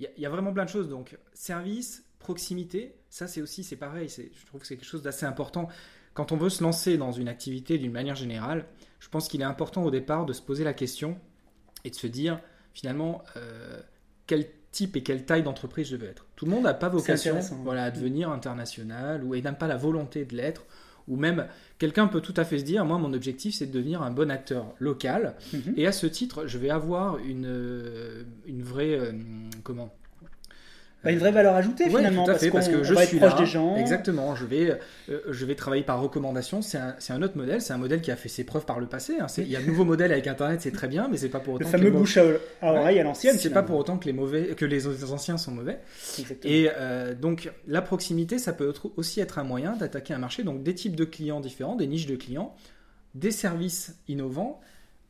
Il 0.00 0.10
y, 0.18 0.26
a 0.26 0.28
vraiment 0.28 0.52
plein 0.52 0.64
de 0.64 0.70
choses. 0.70 0.88
Donc, 0.88 1.16
service, 1.32 2.04
proximité, 2.18 2.96
ça 3.08 3.28
c'est 3.28 3.40
aussi, 3.40 3.62
c'est 3.62 3.76
pareil. 3.76 4.08
Je 4.08 4.46
trouve 4.46 4.60
que 4.60 4.66
c'est 4.66 4.76
quelque 4.76 4.88
chose 4.88 5.02
d'assez 5.02 5.24
important 5.24 5.68
quand 6.14 6.32
on 6.32 6.36
veut 6.36 6.48
se 6.48 6.62
lancer 6.62 6.96
dans 6.96 7.12
une 7.12 7.28
activité 7.28 7.78
d'une 7.78 7.92
manière 7.92 8.16
générale, 8.16 8.64
je 8.98 9.08
pense 9.08 9.28
qu'il 9.28 9.42
est 9.42 9.44
important 9.44 9.84
au 9.84 9.90
départ 9.90 10.24
de 10.24 10.32
se 10.32 10.40
poser 10.40 10.64
la 10.64 10.72
question 10.72 11.18
et 11.84 11.90
de 11.90 11.94
se 11.94 12.06
dire 12.06 12.40
finalement 12.76 13.22
euh, 13.36 13.80
quel 14.26 14.46
type 14.70 14.96
et 14.96 15.02
quelle 15.02 15.24
taille 15.24 15.42
d'entreprise 15.42 15.88
je 15.88 15.96
veux 15.96 16.06
être. 16.06 16.26
Tout 16.36 16.44
le 16.44 16.50
monde 16.50 16.64
n'a 16.64 16.74
pas 16.74 16.90
vocation 16.90 17.40
voilà, 17.64 17.84
à 17.84 17.90
devenir 17.90 18.30
international 18.30 19.24
ou 19.24 19.34
n'a 19.34 19.52
pas 19.54 19.66
la 19.66 19.78
volonté 19.78 20.26
de 20.26 20.36
l'être. 20.36 20.64
Ou 21.08 21.16
même, 21.16 21.46
quelqu'un 21.78 22.08
peut 22.08 22.20
tout 22.20 22.34
à 22.36 22.44
fait 22.44 22.58
se 22.58 22.64
dire, 22.64 22.84
moi, 22.84 22.98
mon 22.98 23.14
objectif, 23.14 23.54
c'est 23.54 23.66
de 23.66 23.72
devenir 23.72 24.02
un 24.02 24.10
bon 24.10 24.30
acteur 24.30 24.74
local. 24.80 25.36
Mhm. 25.52 25.74
Et 25.76 25.86
à 25.86 25.92
ce 25.92 26.06
titre, 26.06 26.46
je 26.46 26.58
vais 26.58 26.68
avoir 26.68 27.18
une, 27.18 27.46
euh, 27.46 28.24
une 28.46 28.62
vraie... 28.62 28.98
Euh, 28.98 29.12
comment 29.62 29.94
une 31.12 31.18
vraie 31.18 31.32
valeur 31.32 31.54
ajoutée 31.54 31.88
finalement. 31.88 32.24
Tout 32.24 32.30
à 32.30 32.34
fait, 32.34 32.50
parce, 32.50 32.68
que 32.68 32.82
je 32.82 32.94
suis 32.94 33.18
proche 33.18 33.36
des 33.36 33.46
gens. 33.46 33.76
Exactement, 33.76 34.34
je 34.34 34.44
vais, 34.44 34.78
euh, 35.08 35.20
je 35.30 35.44
vais 35.44 35.54
travailler 35.54 35.82
par 35.82 36.00
recommandation. 36.00 36.62
C'est 36.62 36.78
un, 36.78 36.96
un, 37.10 37.22
autre 37.22 37.36
modèle, 37.36 37.60
c'est 37.60 37.72
un 37.72 37.78
modèle 37.78 38.00
qui 38.00 38.10
a 38.10 38.16
fait 38.16 38.28
ses 38.28 38.44
preuves 38.44 38.64
par 38.64 38.80
le 38.80 38.86
passé. 38.86 39.14
Hein. 39.20 39.26
Il 39.38 39.48
y 39.48 39.56
a 39.56 39.60
de 39.60 39.66
nouveaux 39.66 39.84
modèles 39.84 40.12
avec 40.12 40.26
Internet, 40.26 40.60
c'est 40.62 40.72
très 40.72 40.88
bien, 40.88 41.08
mais 41.10 41.16
c'est 41.16 41.28
pas 41.28 41.40
pour 41.40 41.54
autant. 41.54 41.64
Le 41.64 41.70
fameux 41.70 41.90
bouche 41.90 42.18
à 42.18 42.72
oreille 42.72 42.98
à 42.98 43.04
l'ancienne. 43.04 43.36
C'est 43.38 43.50
pas 43.50 43.62
pour 43.62 43.76
autant 43.76 43.98
que 43.98 44.06
les 44.06 44.12
mauvais, 44.12 44.54
que 44.54 44.64
les 44.64 44.86
anciens 45.12 45.36
sont 45.36 45.52
mauvais. 45.52 45.78
Et 46.44 46.68
euh, 46.76 47.14
donc 47.14 47.50
la 47.66 47.82
proximité, 47.82 48.38
ça 48.38 48.52
peut 48.52 48.72
aussi 48.96 49.20
être 49.20 49.38
un 49.38 49.44
moyen 49.44 49.76
d'attaquer 49.76 50.14
un 50.14 50.18
marché. 50.18 50.42
Donc 50.42 50.62
des 50.62 50.74
types 50.74 50.96
de 50.96 51.04
clients 51.04 51.40
différents, 51.40 51.76
des 51.76 51.86
niches 51.86 52.06
de 52.06 52.16
clients, 52.16 52.54
des 53.14 53.30
services 53.30 53.96
innovants 54.08 54.60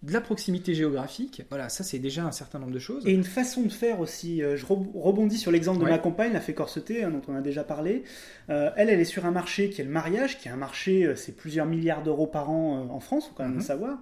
de 0.03 0.13
la 0.13 0.21
proximité 0.21 0.75
géographique, 0.75 1.43
voilà, 1.49 1.69
ça 1.69 1.83
c'est 1.83 1.99
déjà 1.99 2.25
un 2.25 2.33
certain 2.33 2.59
nombre 2.59 2.73
de 2.73 2.79
choses. 2.79 3.07
Et 3.07 3.13
une 3.13 3.25
façon 3.25 3.63
de 3.63 3.73
faire 3.73 4.01
aussi, 4.01 4.43
euh, 4.43 4.57
je 4.57 4.67
rebondis 4.67 5.39
sur 5.39 5.51
l'exemple 5.51 5.81
de 5.81 5.89
ma 5.89 5.99
compagne, 5.99 6.33
la 6.33 6.41
fée 6.41 6.55
corsetée, 6.55 7.03
hein, 7.03 7.11
dont 7.11 7.23
on 7.29 7.35
a 7.35 7.41
déjà 7.41 7.65
parlé. 7.65 8.05
Euh, 8.51 8.71
elle, 8.77 8.91
elle 8.91 9.01
est 9.01 9.05
sur 9.05 9.27
un 9.27 9.31
marché 9.31 9.71
qui 9.71 9.81
est 9.81 9.85
le 9.85 9.91
mariage, 9.91 10.39
qui 10.39 10.49
est 10.49 10.51
un 10.51 10.57
marché, 10.57 11.05
euh, 11.05 11.17
c'est 11.17 11.33
plusieurs 11.33 11.67
milliards 11.67 12.03
d'euros 12.03 12.27
par 12.27 12.51
an 12.51 12.87
en 12.91 13.01
France, 13.01 13.29
faut 13.29 13.35
quand 13.35 13.45
même 13.45 13.55
le 13.55 13.59
mhm. 13.59 13.65
savoir. 13.65 13.99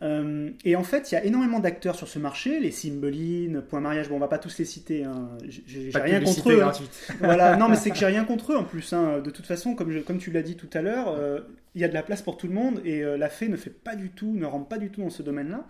Euh, 0.00 0.50
et 0.64 0.76
en 0.76 0.84
fait, 0.84 1.10
il 1.10 1.14
y 1.16 1.18
a 1.18 1.24
énormément 1.24 1.58
d'acteurs 1.58 1.96
sur 1.96 2.06
ce 2.06 2.18
marché, 2.18 2.60
les 2.60 2.70
Cymbeline, 2.70 3.62
Point 3.62 3.80
Mariage, 3.80 4.08
bon, 4.08 4.16
on 4.16 4.20
va 4.20 4.28
pas 4.28 4.38
tous 4.38 4.56
les 4.58 4.64
citer, 4.64 5.04
hein. 5.04 5.28
j'ai 5.48 5.90
rien 5.94 6.20
contre 6.20 6.50
eux. 6.52 6.62
Hein. 6.62 6.72
voilà, 7.20 7.56
non, 7.56 7.68
mais 7.68 7.76
c'est 7.76 7.90
que 7.90 7.96
j'ai 7.96 8.06
rien 8.06 8.24
contre 8.24 8.52
eux 8.52 8.56
en 8.56 8.64
plus. 8.64 8.92
Hein. 8.92 9.18
De 9.18 9.30
toute 9.30 9.46
façon, 9.46 9.74
comme, 9.74 10.02
comme 10.02 10.18
tu 10.18 10.30
l'as 10.30 10.42
dit 10.42 10.56
tout 10.56 10.70
à 10.72 10.82
l'heure, 10.82 11.08
euh, 11.08 11.40
il 11.74 11.80
y 11.80 11.84
a 11.84 11.88
de 11.88 11.94
la 11.94 12.02
place 12.02 12.22
pour 12.22 12.36
tout 12.36 12.46
le 12.46 12.54
monde 12.54 12.80
et 12.84 13.02
euh, 13.02 13.16
la 13.16 13.28
fée 13.28 13.48
ne 13.48 13.56
fait 13.56 13.70
pas 13.70 13.96
du 13.96 14.10
tout, 14.10 14.34
ne 14.34 14.46
rentre 14.46 14.68
pas 14.68 14.78
du 14.78 14.90
tout 14.90 15.02
dans 15.02 15.10
ce 15.10 15.22
domaine-là. 15.22 15.66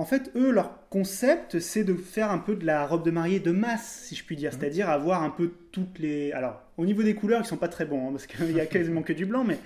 En 0.00 0.06
fait, 0.06 0.30
eux, 0.34 0.50
leur 0.50 0.88
concept, 0.88 1.58
c'est 1.58 1.84
de 1.84 1.94
faire 1.94 2.30
un 2.30 2.38
peu 2.38 2.56
de 2.56 2.64
la 2.64 2.86
robe 2.86 3.04
de 3.04 3.10
mariée 3.10 3.38
de 3.38 3.50
masse, 3.50 4.04
si 4.06 4.14
je 4.14 4.24
puis 4.24 4.34
dire, 4.34 4.50
mmh. 4.50 4.56
c'est-à-dire 4.58 4.88
avoir 4.88 5.22
un 5.22 5.28
peu 5.28 5.52
toutes 5.72 5.98
les. 5.98 6.32
Alors, 6.32 6.62
au 6.78 6.86
niveau 6.86 7.02
des 7.02 7.14
couleurs, 7.14 7.42
ils 7.44 7.46
sont 7.46 7.56
pas 7.56 7.68
très 7.68 7.84
bons, 7.84 8.08
hein, 8.08 8.10
parce 8.12 8.26
qu'il 8.26 8.52
y 8.52 8.60
a 8.60 8.66
quasiment 8.66 9.02
que 9.02 9.12
du 9.12 9.26
blanc, 9.26 9.44
mais 9.44 9.58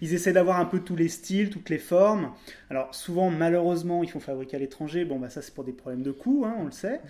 ils 0.00 0.14
essaient 0.14 0.32
d'avoir 0.32 0.60
un 0.60 0.66
peu 0.66 0.80
tous 0.80 0.96
les 0.96 1.08
styles, 1.08 1.50
toutes 1.50 1.70
les 1.70 1.78
formes. 1.78 2.30
Alors, 2.70 2.94
souvent, 2.94 3.30
malheureusement, 3.30 4.04
ils 4.04 4.10
font 4.10 4.20
fabriquer 4.20 4.56
à 4.56 4.60
l'étranger. 4.60 5.04
Bon, 5.04 5.18
bah 5.18 5.30
ça, 5.30 5.40
c'est 5.42 5.54
pour 5.54 5.64
des 5.64 5.72
problèmes 5.72 6.02
de 6.02 6.12
coût, 6.12 6.44
hein, 6.46 6.54
on 6.60 6.66
le 6.66 6.70
sait. 6.70 7.00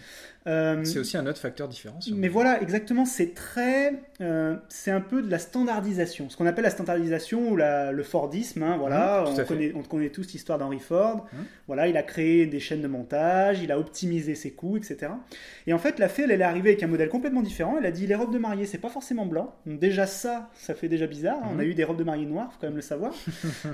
Euh, 0.46 0.82
c'est 0.84 1.00
aussi 1.00 1.16
un 1.16 1.26
autre 1.26 1.40
facteur 1.40 1.68
différent. 1.68 1.98
Mais 2.12 2.28
voilà, 2.28 2.62
exactement, 2.62 3.04
c'est 3.04 3.34
très. 3.34 3.94
Euh, 4.20 4.56
c'est 4.68 4.92
un 4.92 5.00
peu 5.00 5.20
de 5.20 5.30
la 5.30 5.38
standardisation. 5.38 6.30
Ce 6.30 6.36
qu'on 6.36 6.46
appelle 6.46 6.64
la 6.64 6.70
standardisation 6.70 7.50
ou 7.50 7.56
la, 7.56 7.92
le 7.92 8.02
Fordisme. 8.02 8.62
Hein, 8.62 8.76
voilà, 8.78 9.24
mmh, 9.24 9.40
on, 9.40 9.44
connaît, 9.44 9.72
on, 9.74 9.82
connaît, 9.82 10.08
tous 10.08 10.32
l'histoire 10.32 10.58
d'Henry 10.58 10.78
Ford. 10.78 11.26
Mmh. 11.32 11.36
Voilà, 11.66 11.88
il 11.88 11.96
a 11.96 12.02
créé 12.02 12.46
des 12.46 12.60
chaînes 12.68 12.82
de 12.82 12.88
montage, 12.88 13.60
il 13.62 13.72
a 13.72 13.78
optimisé 13.78 14.34
ses 14.34 14.52
coûts, 14.52 14.76
etc. 14.76 15.12
Et 15.66 15.72
en 15.72 15.78
fait, 15.78 15.98
la 15.98 16.08
fée, 16.08 16.22
elle, 16.22 16.30
elle 16.30 16.40
est 16.40 16.44
arrivée 16.44 16.70
avec 16.70 16.82
un 16.82 16.86
modèle 16.86 17.08
complètement 17.08 17.42
différent. 17.42 17.76
Elle 17.78 17.86
a 17.86 17.90
dit 17.90 18.06
les 18.06 18.14
robes 18.14 18.32
de 18.32 18.38
mariée, 18.38 18.66
c'est 18.66 18.78
pas 18.78 18.88
forcément 18.88 19.26
blanc. 19.26 19.54
Donc, 19.66 19.78
déjà, 19.78 20.06
ça, 20.06 20.50
ça 20.54 20.74
fait 20.74 20.88
déjà 20.88 21.06
bizarre. 21.06 21.40
On 21.44 21.58
a 21.58 21.62
mhm. 21.62 21.70
eu 21.70 21.74
des 21.74 21.84
robes 21.84 21.98
de 21.98 22.04
mariée 22.04 22.26
noires, 22.26 22.52
faut 22.52 22.58
quand 22.60 22.66
même 22.68 22.76
le 22.76 22.82
savoir. 22.82 23.14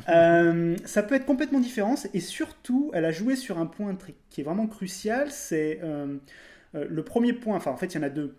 Euh, 0.09 0.77
ça 0.85 1.03
peut 1.03 1.15
être 1.15 1.25
complètement 1.25 1.61
différent. 1.61 1.95
Et 2.13 2.21
surtout, 2.21 2.91
elle 2.95 3.05
a 3.05 3.11
joué 3.11 3.37
sur 3.37 3.59
un 3.59 3.67
point 3.67 3.97
qui 4.31 4.41
est 4.41 4.45
vraiment 4.45 4.67
crucial. 4.67 5.31
C'est 5.31 5.81
euh, 5.83 6.19
euh, 6.75 6.87
le 6.89 7.03
premier 7.03 7.33
point. 7.33 7.57
Enfin, 7.57 7.71
en 7.71 7.77
fait, 7.77 7.87
il 7.87 7.97
y 7.97 8.01
en 8.01 8.03
a 8.03 8.11
deux. 8.11 8.35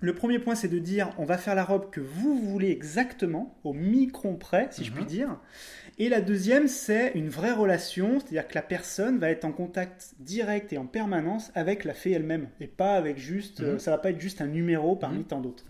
Le 0.00 0.14
premier 0.14 0.38
point, 0.38 0.54
c'est 0.54 0.68
de 0.68 0.78
dire 0.78 1.10
on 1.18 1.24
va 1.24 1.38
faire 1.38 1.54
la 1.54 1.64
robe 1.64 1.90
que 1.90 2.00
vous 2.00 2.38
voulez 2.38 2.70
exactement, 2.70 3.58
au 3.64 3.72
micron 3.72 4.36
près, 4.36 4.68
si 4.70 4.84
je 4.84 4.92
puis 4.92 5.02
mhm. 5.02 5.08
dire. 5.08 5.40
Et 5.98 6.08
la 6.08 6.20
deuxième, 6.20 6.68
c'est 6.68 7.12
une 7.16 7.28
vraie 7.28 7.52
relation, 7.52 8.20
c'est-à-dire 8.20 8.46
que 8.46 8.54
la 8.54 8.62
personne 8.62 9.18
va 9.18 9.30
être 9.30 9.44
en 9.44 9.50
contact 9.50 10.14
direct 10.20 10.72
et 10.72 10.78
en 10.78 10.86
permanence 10.86 11.50
avec 11.56 11.84
la 11.84 11.94
fée 11.94 12.12
elle-même, 12.12 12.48
et 12.60 12.68
pas 12.68 12.94
avec 12.94 13.18
juste, 13.18 13.60
mhm. 13.60 13.80
ça 13.80 13.90
va 13.90 13.98
pas 13.98 14.10
être 14.10 14.20
juste 14.20 14.40
un 14.40 14.46
numéro 14.46 14.94
parmi 14.94 15.24
tant 15.24 15.40
d'autres. 15.40 15.64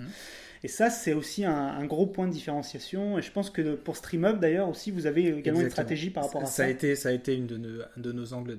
Et 0.65 0.69
ça, 0.69 0.91
c'est 0.91 1.13
aussi 1.13 1.45
un, 1.45 1.85
gros 1.87 2.07
point 2.07 2.27
de 2.27 2.33
différenciation. 2.33 3.19
Et 3.19 3.23
je 3.23 3.31
pense 3.31 3.51
que 3.51 3.77
pour 3.77 3.97
StreamUp, 3.97 4.41
d'ailleurs, 4.41 4.69
aussi, 4.69 4.91
vous 4.91 5.07
avez 5.07 5.29
également 5.29 5.61
une 5.61 5.71
stratégie 5.71 6.11
par 6.11 6.25
rapport 6.25 6.43
à 6.43 6.47
ça. 6.47 6.53
Ça 6.53 6.65
a 6.65 6.69
été, 6.69 6.97
ça 6.97 7.11
a 7.11 7.13
été 7.13 7.35
une 7.35 7.47
de 7.47 7.57
nos, 7.57 7.83
un 7.83 8.01
de 8.01 8.13
nos 8.13 8.33
angles 8.35 8.59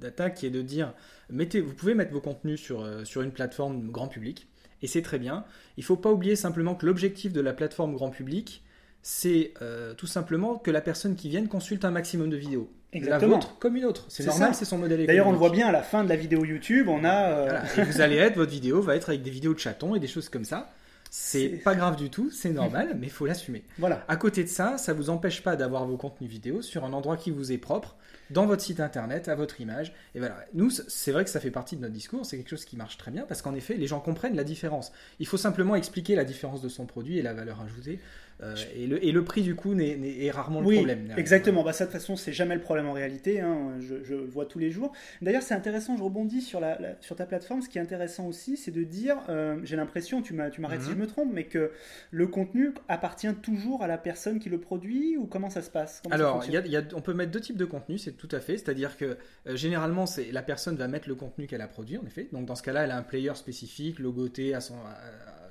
d'attaque 0.00 0.34
qui 0.34 0.46
est 0.46 0.50
de 0.50 0.62
dire 0.62 0.94
mettez, 1.30 1.60
vous 1.60 1.74
pouvez 1.74 1.94
mettre 1.94 2.12
vos 2.12 2.20
contenus 2.20 2.60
sur, 2.60 2.82
euh, 2.82 3.04
sur 3.04 3.22
une 3.22 3.32
plateforme 3.32 3.90
grand 3.90 4.08
public. 4.08 4.48
Et 4.84 4.86
c'est 4.86 5.00
très 5.00 5.18
bien. 5.18 5.44
Il 5.78 5.80
ne 5.80 5.86
faut 5.86 5.96
pas 5.96 6.12
oublier 6.12 6.36
simplement 6.36 6.74
que 6.74 6.84
l'objectif 6.84 7.32
de 7.32 7.40
la 7.40 7.54
plateforme 7.54 7.94
grand 7.94 8.10
public, 8.10 8.62
c'est 9.00 9.54
euh, 9.62 9.94
tout 9.94 10.06
simplement 10.06 10.58
que 10.58 10.70
la 10.70 10.82
personne 10.82 11.16
qui 11.16 11.30
vienne 11.30 11.48
consulte 11.48 11.86
un 11.86 11.90
maximum 11.90 12.28
de 12.28 12.36
vidéos. 12.36 12.70
Exactement. 12.92 13.30
La 13.30 13.38
vôtre 13.38 13.58
comme 13.58 13.76
une 13.76 13.86
autre. 13.86 14.04
C'est 14.08 14.26
normal, 14.26 14.54
c'est 14.54 14.66
son 14.66 14.76
modèle 14.76 15.06
D'ailleurs, 15.06 15.26
on 15.26 15.32
le 15.32 15.38
voit 15.38 15.48
bien 15.48 15.68
à 15.68 15.72
la 15.72 15.82
fin 15.82 16.04
de 16.04 16.10
la 16.10 16.16
vidéo 16.16 16.44
YouTube, 16.44 16.88
on 16.90 17.02
a. 17.02 17.30
Euh, 17.30 17.60
et 17.78 17.82
vous 17.82 18.02
allez 18.02 18.16
être, 18.16 18.36
votre 18.36 18.50
vidéo 18.50 18.82
va 18.82 18.94
être 18.94 19.08
avec 19.08 19.22
des 19.22 19.30
vidéos 19.30 19.54
de 19.54 19.58
chatons 19.58 19.94
et 19.94 20.00
des 20.00 20.06
choses 20.06 20.28
comme 20.28 20.44
ça. 20.44 20.70
C'est 21.16 21.60
pas 21.62 21.76
grave 21.76 21.94
du 21.94 22.10
tout, 22.10 22.28
c'est 22.32 22.50
normal, 22.50 22.96
mais 22.98 23.06
il 23.06 23.12
faut 23.12 23.24
l'assumer. 23.24 23.62
Voilà. 23.78 24.04
À 24.08 24.16
côté 24.16 24.42
de 24.42 24.48
ça, 24.48 24.78
ça 24.78 24.92
vous 24.92 25.10
empêche 25.10 25.44
pas 25.44 25.54
d'avoir 25.54 25.86
vos 25.86 25.96
contenus 25.96 26.28
vidéo 26.28 26.60
sur 26.60 26.84
un 26.84 26.92
endroit 26.92 27.16
qui 27.16 27.30
vous 27.30 27.52
est 27.52 27.58
propre, 27.58 27.94
dans 28.30 28.46
votre 28.46 28.62
site 28.62 28.80
internet, 28.80 29.28
à 29.28 29.36
votre 29.36 29.60
image. 29.60 29.92
Et 30.16 30.18
voilà. 30.18 30.44
Nous, 30.54 30.70
c'est 30.70 31.12
vrai 31.12 31.22
que 31.22 31.30
ça 31.30 31.38
fait 31.38 31.52
partie 31.52 31.76
de 31.76 31.82
notre 31.82 31.94
discours, 31.94 32.26
c'est 32.26 32.36
quelque 32.36 32.50
chose 32.50 32.64
qui 32.64 32.76
marche 32.76 32.98
très 32.98 33.12
bien 33.12 33.22
parce 33.28 33.42
qu'en 33.42 33.54
effet, 33.54 33.74
les 33.74 33.86
gens 33.86 34.00
comprennent 34.00 34.34
la 34.34 34.42
différence. 34.42 34.90
Il 35.20 35.28
faut 35.28 35.36
simplement 35.36 35.76
expliquer 35.76 36.16
la 36.16 36.24
différence 36.24 36.62
de 36.62 36.68
son 36.68 36.84
produit 36.84 37.16
et 37.16 37.22
la 37.22 37.32
valeur 37.32 37.60
ajoutée. 37.60 38.00
Euh, 38.42 38.54
et, 38.74 38.86
le, 38.86 39.04
et, 39.04 39.12
le, 39.12 39.24
prix 39.24 39.42
du 39.42 39.54
coup 39.54 39.78
est 39.78 40.30
rarement 40.30 40.60
le 40.60 40.66
oui, 40.66 40.76
problème. 40.76 41.08
Exactement, 41.16 41.62
bah, 41.62 41.72
ça 41.72 41.84
de 41.84 41.90
toute 41.90 42.00
façon 42.00 42.16
c'est 42.16 42.32
jamais 42.32 42.56
le 42.56 42.60
problème 42.60 42.86
en 42.86 42.92
réalité, 42.92 43.40
hein. 43.40 43.74
je, 43.78 44.02
je, 44.02 44.14
le 44.14 44.24
vois 44.24 44.46
tous 44.46 44.58
les 44.58 44.70
jours. 44.70 44.92
D'ailleurs 45.22 45.42
c'est 45.42 45.54
intéressant, 45.54 45.96
je 45.96 46.02
rebondis 46.02 46.42
sur, 46.42 46.58
la, 46.58 46.78
sur 47.00 47.14
ta 47.14 47.26
plateforme, 47.26 47.62
ce 47.62 47.68
qui 47.68 47.78
est 47.78 47.80
intéressant 47.80 48.26
aussi 48.26 48.56
c'est 48.56 48.72
de 48.72 48.82
dire, 48.82 49.18
euh, 49.28 49.58
j'ai 49.62 49.76
l'impression, 49.76 50.20
tu 50.20 50.34
m'arrêtes 50.34 50.82
si 50.82 50.88
mhm. 50.88 50.94
je 50.94 51.00
me 51.00 51.06
trompe, 51.06 51.30
mais 51.32 51.44
que 51.44 51.70
le 52.10 52.26
contenu 52.26 52.72
appartient 52.88 53.32
toujours 53.36 53.82
à 53.82 53.86
la 53.86 53.98
personne 53.98 54.40
qui 54.40 54.48
le 54.48 54.58
produit 54.58 55.16
ou 55.16 55.26
comment 55.26 55.50
ça 55.50 55.62
se 55.62 55.70
passe? 55.70 56.02
Alors 56.10 56.44
y 56.46 56.56
a, 56.56 56.66
y 56.66 56.76
a, 56.76 56.82
on 56.94 57.00
peut 57.00 57.14
mettre 57.14 57.30
deux 57.30 57.40
types 57.40 57.56
de 57.56 57.64
contenu, 57.64 57.98
c'est 57.98 58.12
tout 58.12 58.28
à 58.32 58.40
fait, 58.40 58.58
c'est-à-dire 58.58 58.96
que 58.96 59.16
euh, 59.46 59.56
généralement 59.56 60.06
c'est 60.06 60.32
la 60.32 60.42
personne 60.42 60.74
va 60.74 60.88
mettre 60.88 61.08
le 61.08 61.14
contenu 61.14 61.46
qu'elle 61.46 61.62
a 61.62 61.68
produit 61.68 61.98
en 61.98 62.06
effet, 62.06 62.28
donc 62.32 62.46
dans 62.46 62.56
ce 62.56 62.64
cas-là 62.64 62.82
elle 62.84 62.90
a 62.90 62.96
un 62.96 63.02
player 63.02 63.34
spécifique 63.36 64.00
logoté 64.00 64.54
à 64.54 64.60
son... 64.60 64.74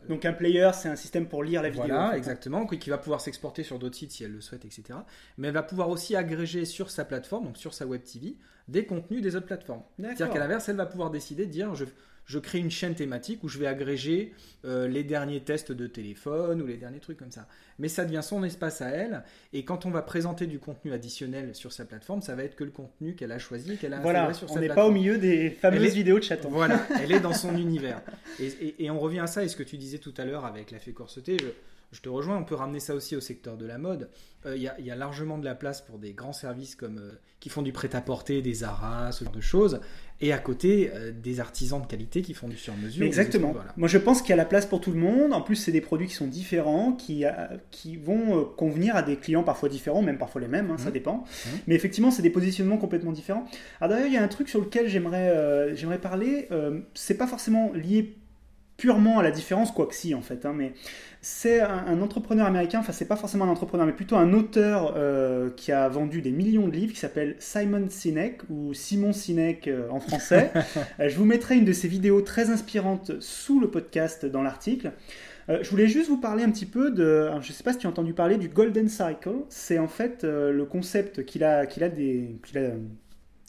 Donc 0.10 0.26
un 0.26 0.34
player, 0.34 0.70
c'est 0.74 0.90
un 0.90 0.96
système 0.96 1.28
pour 1.28 1.44
lire 1.44 1.62
la 1.62 1.70
vidéo. 1.70 1.88
Voilà, 1.88 2.18
exactement, 2.18 2.66
qui 2.66 2.90
va 2.90 2.98
pouvoir 2.98 3.22
s'exporter 3.22 3.64
sur 3.64 3.80
d'autres 3.80 3.96
sites 3.96 4.12
si 4.12 4.24
elle 4.24 4.32
le 4.32 4.42
souhaite, 4.42 4.66
etc. 4.66 5.00
Mais 5.38 5.48
elle 5.48 5.54
va 5.54 5.64
pouvoir 5.64 5.90
aussi 5.90 6.16
agréger 6.16 6.66
sur 6.66 6.90
sa 6.90 7.06
plateforme, 7.06 7.46
donc 7.46 7.58
sur 7.58 7.74
sa 7.74 7.86
web 7.86 8.04
TV, 8.04 8.36
des 8.68 8.86
contenus 8.86 9.22
des 9.22 9.36
autres 9.36 9.46
plateformes. 9.46 9.84
C'est-à-dire 10.00 10.30
qu'à 10.30 10.40
l'inverse, 10.40 10.70
elle 10.70 10.76
va 10.76 10.86
pouvoir 10.86 11.12
décider 11.12 11.46
de 11.46 11.52
dire 11.52 11.76
je, 11.76 11.86
je 12.26 12.40
crée 12.40 12.60
une 12.60 12.72
chaîne 12.72 12.96
thématique 12.96 13.44
où 13.44 13.50
je 13.50 13.60
vais 13.60 13.68
agréger 13.68 14.34
euh, 14.66 14.88
les 14.88 15.04
derniers 15.04 15.42
tests 15.42 15.72
de 15.72 15.88
téléphone 15.88 16.62
ou 16.62 16.66
les 16.66 16.78
derniers 16.78 17.00
trucs 17.00 17.18
comme 17.18 17.32
ça. 17.32 17.48
Mais 17.80 17.90
ça 17.90 18.06
devient 18.06 18.22
son 18.24 18.44
espace 18.44 18.82
à 18.82 18.90
elle. 18.90 19.24
Et 19.52 19.66
quand 19.66 19.86
on 19.86 19.92
va 19.92 20.02
présenter 20.02 20.48
du 20.48 20.60
contenu 20.60 20.94
additionnel 20.94 21.54
sur 21.54 21.74
sa 21.74 21.86
plateforme, 21.86 22.22
ça 22.22 22.36
va 22.36 22.44
être 22.44 22.56
que 22.56 22.64
le 22.64 22.72
contenu 22.72 23.16
qu'elle 23.16 23.32
a 23.32 23.40
choisi, 23.40 23.78
qu'elle 23.78 23.94
a 23.94 24.00
voilà, 24.00 24.34
sur 24.34 24.48
sa 24.48 24.56
plateforme. 24.56 24.58
On 24.58 24.62
n'est 24.62 24.76
pas 24.76 24.88
au 24.88 24.92
milieu 24.92 25.18
des 25.18 25.50
fameuses 25.50 25.94
vidéos 25.94 26.20
de 26.20 26.24
chaton. 26.24 26.50
Voilà, 26.50 26.86
elle 27.02 27.12
est 27.12 27.20
dans 27.20 27.34
son 27.34 27.58
univers. 27.58 28.02
Et, 28.40 28.76
et, 28.80 28.90
on 28.90 29.00
revient 29.00 29.20
à 29.20 29.28
ça 29.28 29.44
et 29.44 29.48
ce 29.48 29.56
que 29.56 29.64
tu 29.64 29.78
disais 29.78 29.98
tout 29.98 30.14
à 30.18 30.26
l'heure 30.26 30.46
avec 30.46 30.72
la 30.72 30.80
fée 30.80 30.94
corsetée. 30.94 31.38
Je, 31.40 31.48
je 31.94 32.02
te 32.02 32.10
rejoins, 32.10 32.38
on 32.38 32.44
peut 32.44 32.56
ramener 32.56 32.80
ça 32.80 32.96
aussi 32.96 33.16
au 33.16 33.22
secteur 33.22 33.56
de 33.56 33.68
la 33.68 33.78
mode. 33.78 34.10
Il 34.46 34.50
euh, 34.50 34.58
y, 34.58 34.92
a 34.92 34.96
largement 34.96 35.38
de 35.38 35.46
la 35.46 35.54
place 35.54 35.82
pour 35.82 36.00
des 36.00 36.12
grands 36.12 36.34
services 36.34 36.76
comme 36.76 36.98
euh, 36.98 37.12
qui 37.40 37.50
font 37.50 37.62
du 37.62 37.72
prêt-à-porter, 37.72 38.42
des 38.42 38.56
Zara, 38.56 39.12
ce 39.12 39.24
genre 39.24 39.32
de 39.32 39.40
choses, 39.40 39.80
et 40.20 40.34
à 40.34 40.40
côté 40.40 40.92
euh, 40.94 41.12
des 41.12 41.40
artisans 41.40 41.82
de 41.82 41.86
qualité 41.86 42.24
qui 42.24 42.34
font 42.34 42.48
du 42.48 42.58
sur-mesure. 42.58 43.06
Exactement. 43.06 43.56
Moi, 43.78 43.88
je 43.88 44.00
pense 44.00 44.22
qu'il 44.22 44.32
y 44.32 44.34
a 44.34 44.38
la 44.38 44.46
place 44.46 44.66
pour 44.66 44.82
tout 44.82 44.92
le 44.92 45.00
monde. 45.00 45.34
En 45.34 45.42
plus, 45.42 45.56
c'est 45.56 45.72
des 45.72 45.82
produits 45.82 46.08
qui 46.08 46.16
sont 46.16 46.28
différents, 46.28 46.94
qui, 46.94 47.26
qui 47.70 47.96
vont 47.96 48.44
convenir 48.44 48.96
à 48.96 49.04
des 49.04 49.16
clients 49.16 49.44
parfois 49.44 49.70
différents, 49.70 50.02
même 50.02 50.18
parfois 50.18 50.42
les 50.42 50.48
mêmes, 50.48 50.72
hein, 50.72 50.80
ça 50.80 50.90
mmh. 50.90 50.94
dépend. 50.94 51.18
Mmh. 51.18 51.50
Mais 51.68 51.76
effectivement, 51.76 52.10
c'est 52.10 52.24
des 52.24 52.32
positionnements 52.32 52.78
complètement 52.78 53.12
différents. 53.12 53.46
Alors 53.80 53.94
d'ailleurs, 53.94 54.08
il 54.08 54.14
y 54.14 54.18
a 54.18 54.24
un 54.24 54.28
truc 54.28 54.50
sur 54.50 54.60
lequel 54.60 54.90
j'aimerais 54.90 55.76
j'aimerais 55.76 56.02
parler. 56.02 56.50
c'est 56.96 57.18
pas 57.18 57.28
forcément 57.28 57.72
lié 57.74 58.18
purement 58.84 59.20
à 59.20 59.24
la 59.24 59.32
différence, 59.32 59.72
quoique 59.72 59.96
si 59.96 60.14
en 60.14 60.22
fait, 60.22 60.46
hein, 60.46 60.52
mais 60.54 60.74
c'est 61.22 61.62
un, 61.62 62.02
entrepreneur 62.02 62.46
américain, 62.46 62.80
enfin 62.80 62.92
c'est 62.92 63.08
pas 63.08 63.16
forcément 63.16 63.46
un 63.46 63.50
entrepreneur, 63.50 63.86
mais 63.86 63.94
plutôt 63.94 64.18
un 64.18 64.34
auteur 64.34 64.96
euh, 64.98 65.50
qui 65.56 65.72
a 65.72 65.88
vendu 65.88 66.22
des 66.22 66.32
millions 66.32 66.68
de 66.68 66.74
livres, 66.74 66.92
qui 66.92 67.00
s'appelle 67.00 67.38
Simon 67.40 67.86
Sinek, 67.88 68.42
ou 68.50 68.74
Simon 68.74 69.14
Sinek 69.14 69.70
euh, 69.70 69.88
en 69.90 70.02
français. 70.02 70.52
Euh, 71.00 71.08
je 71.08 71.18
vous 71.18 71.26
mettrai 71.26 71.56
une 71.56 71.66
de 71.66 71.72
ses 71.72 71.88
vidéos 71.88 72.22
très 72.22 72.50
inspirantes 72.50 73.12
sous 73.22 73.60
le 73.60 73.70
podcast 73.70 74.26
dans 74.26 74.44
l'article. 74.44 74.92
je 75.48 75.70
voulais 75.70 75.88
juste 75.88 76.10
vous 76.10 76.20
parler 76.20 76.44
un 76.44 76.52
petit 76.52 76.66
peu 76.66 76.92
de, 76.92 77.30
je 77.42 77.50
ne 77.50 77.54
sais 77.54 77.64
pas 77.64 77.72
si 77.72 77.80
tu 77.80 77.88
as 77.88 77.90
entendu 77.90 78.14
parler 78.14 78.38
du 78.38 78.50
Golden 78.50 78.90
Cycle, 78.90 79.46
c'est 79.50 79.80
en 79.80 79.88
fait 79.88 80.24
le 80.24 80.66
concept 80.66 81.26
qu'il 81.26 81.44
a, 81.44 81.66
qu'il 81.66 81.84
a 81.84 81.90
des, 81.90 82.36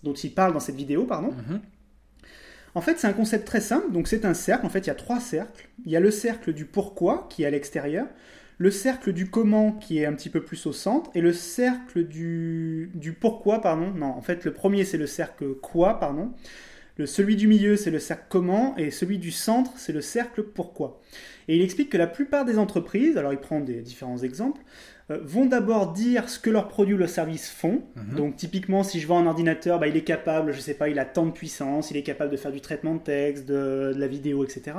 dont 0.05 0.13
il 0.13 0.33
parle 0.33 0.53
dans 0.53 0.61
cette 0.61 0.77
vidéo, 0.77 1.05
pardon. 1.05 1.31
Mm-hmm. 1.31 1.59
En 2.75 2.81
fait, 2.81 2.99
c'est 2.99 3.07
un 3.07 3.13
concept 3.13 3.47
très 3.47 3.61
simple. 3.61 3.93
Donc, 3.93 4.09
c'est 4.09 4.25
un 4.25 4.35
cercle. 4.35 4.67
En 4.67 4.69
fait, 4.69 4.81
il 4.81 4.89
y 4.89 4.91
a 4.91 4.95
trois 4.95 5.21
cercles. 5.21 5.69
Il 5.85 5.93
y 5.93 5.97
a 5.97 6.01
le 6.01 6.11
cercle 6.11 6.53
du 6.53 6.65
pourquoi 6.65 7.27
qui 7.31 7.43
est 7.43 7.47
à 7.47 7.51
l'extérieur, 7.51 8.07
le 8.59 8.71
cercle 8.71 9.13
du 9.13 9.31
comment 9.31 9.73
qui 9.73 9.99
est 9.99 10.07
un 10.07 10.13
petit 10.13 10.31
peu 10.31 10.43
plus 10.43 10.67
au 10.67 10.73
centre, 10.73 11.11
et 11.15 11.21
le 11.21 11.33
cercle 11.33 12.05
du, 12.05 12.91
du 12.95 13.13
pourquoi, 13.13 13.61
pardon. 13.61 13.91
Non, 13.93 14.07
en 14.07 14.23
fait, 14.23 14.45
le 14.45 14.53
premier, 14.53 14.85
c'est 14.85 14.99
le 14.99 15.07
cercle 15.07 15.55
quoi, 15.55 15.99
pardon. 15.99 16.33
Le, 16.97 17.07
celui 17.07 17.35
du 17.35 17.49
milieu, 17.49 17.77
c'est 17.77 17.91
le 17.91 17.99
cercle 17.99 18.27
comment, 18.29 18.77
et 18.77 18.93
celui 18.93 19.19
du 19.19 19.33
centre, 19.33 19.73
c'est 19.77 19.93
le 19.93 20.01
cercle 20.01 20.45
pourquoi. 20.45 21.01
Et 21.49 21.57
il 21.57 21.63
explique 21.63 21.91
que 21.91 21.99
la 21.99 22.07
plupart 22.07 22.45
des 22.45 22.59
entreprises, 22.59 23.17
alors 23.17 23.33
il 23.33 23.41
prend 23.41 23.61
des 23.61 23.81
différents 23.81 24.19
exemples, 24.19 24.61
vont 25.11 25.45
d'abord 25.45 25.93
dire 25.93 26.29
ce 26.31 26.39
que 26.39 26.49
leurs 26.49 26.69
produits 26.69 26.95
ou 26.95 26.99
leurs 26.99 27.11
services 27.11 27.51
font. 27.51 27.83
Mhm. 27.97 28.17
Donc 28.17 28.37
typiquement, 28.37 28.83
si 28.83 29.01
je 29.01 29.07
vends 29.07 29.19
un 29.19 29.27
ordinateur, 29.27 29.79
bah, 29.79 29.87
il 29.87 29.97
est 29.97 30.05
capable, 30.05 30.53
je 30.53 30.61
sais 30.61 30.75
pas, 30.75 30.89
il 30.89 30.99
a 30.99 31.05
tant 31.05 31.27
de 31.27 31.31
puissance, 31.31 31.91
il 31.91 31.97
est 31.97 32.03
capable 32.03 32.31
de 32.31 32.37
faire 32.37 32.53
du 32.53 32.61
traitement 32.61 32.95
de 32.95 33.01
texte, 33.01 33.47
de, 33.47 33.93
la 33.97 34.07
vidéo, 34.07 34.45
etc. 34.45 34.77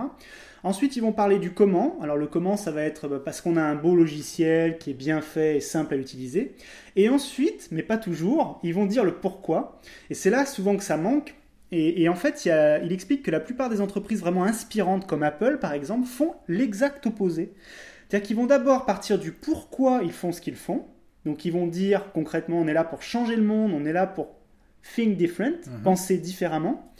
Ensuite, 0.63 0.95
ils 0.95 1.01
vont 1.01 1.11
parler 1.11 1.37
du 1.37 1.51
comment. 1.51 1.99
Alors 2.01 2.17
le 2.17 2.25
comment, 2.25 2.57
ça 2.57 2.71
va 2.71 2.81
être 2.81 3.07
bah, 3.07 3.21
parce 3.23 3.41
qu'on 3.41 3.55
a 3.55 3.61
un 3.61 3.75
beau 3.75 3.95
logiciel 3.95 4.79
qui 4.79 4.91
est 4.91 4.95
bien 4.95 5.21
fait 5.21 5.57
et 5.57 5.61
simple 5.61 5.93
à 5.93 5.97
utiliser. 5.97 6.55
Et 6.95 7.07
ensuite, 7.07 7.67
mais 7.71 7.83
pas 7.83 7.97
toujours, 7.97 8.59
ils 8.63 8.73
vont 8.73 8.87
dire 8.87 9.03
le 9.03 9.13
pourquoi. 9.13 9.79
Et 10.09 10.15
c'est 10.15 10.31
là 10.31 10.45
souvent 10.45 10.75
que 10.75 10.83
ça 10.83 10.97
manque. 10.97 11.35
Et, 11.71 12.07
en 12.07 12.15
fait, 12.15 12.45
il 12.45 12.93
explique 12.93 13.23
que 13.23 13.31
la 13.31 13.41
plupart 13.41 13.69
des 13.69 13.81
entreprises 13.81 14.21
vraiment 14.21 14.45
inspirantes 14.45 15.07
comme 15.07 15.23
Apple, 15.23 15.57
par 15.59 15.73
exemple, 15.73 16.07
font 16.07 16.35
l'exact 16.47 17.05
opposé. 17.05 17.51
C'est-à-dire 18.15 18.27
qu'ils 18.27 18.37
vont 18.37 18.45
d'abord 18.45 18.85
partir 18.85 19.19
du 19.19 19.33
pourquoi 19.33 19.99
ils 20.01 20.13
font 20.13 20.31
ce 20.31 20.39
qu'ils 20.39 20.55
font. 20.55 20.85
Donc 21.25 21.43
ils 21.43 21.51
vont 21.51 21.67
dire 21.67 22.13
concrètement, 22.13 22.61
on 22.61 22.65
est 22.65 22.73
là 22.73 22.85
pour 22.85 23.01
changer 23.01 23.35
le 23.35 23.41
monde, 23.43 23.73
on 23.73 23.83
est 23.83 23.91
là 23.91 24.07
pour 24.07 24.29
think 24.95 25.17
different, 25.17 25.59
mhm. 25.67 25.81
penser 25.83 26.17
différemment. 26.17 26.93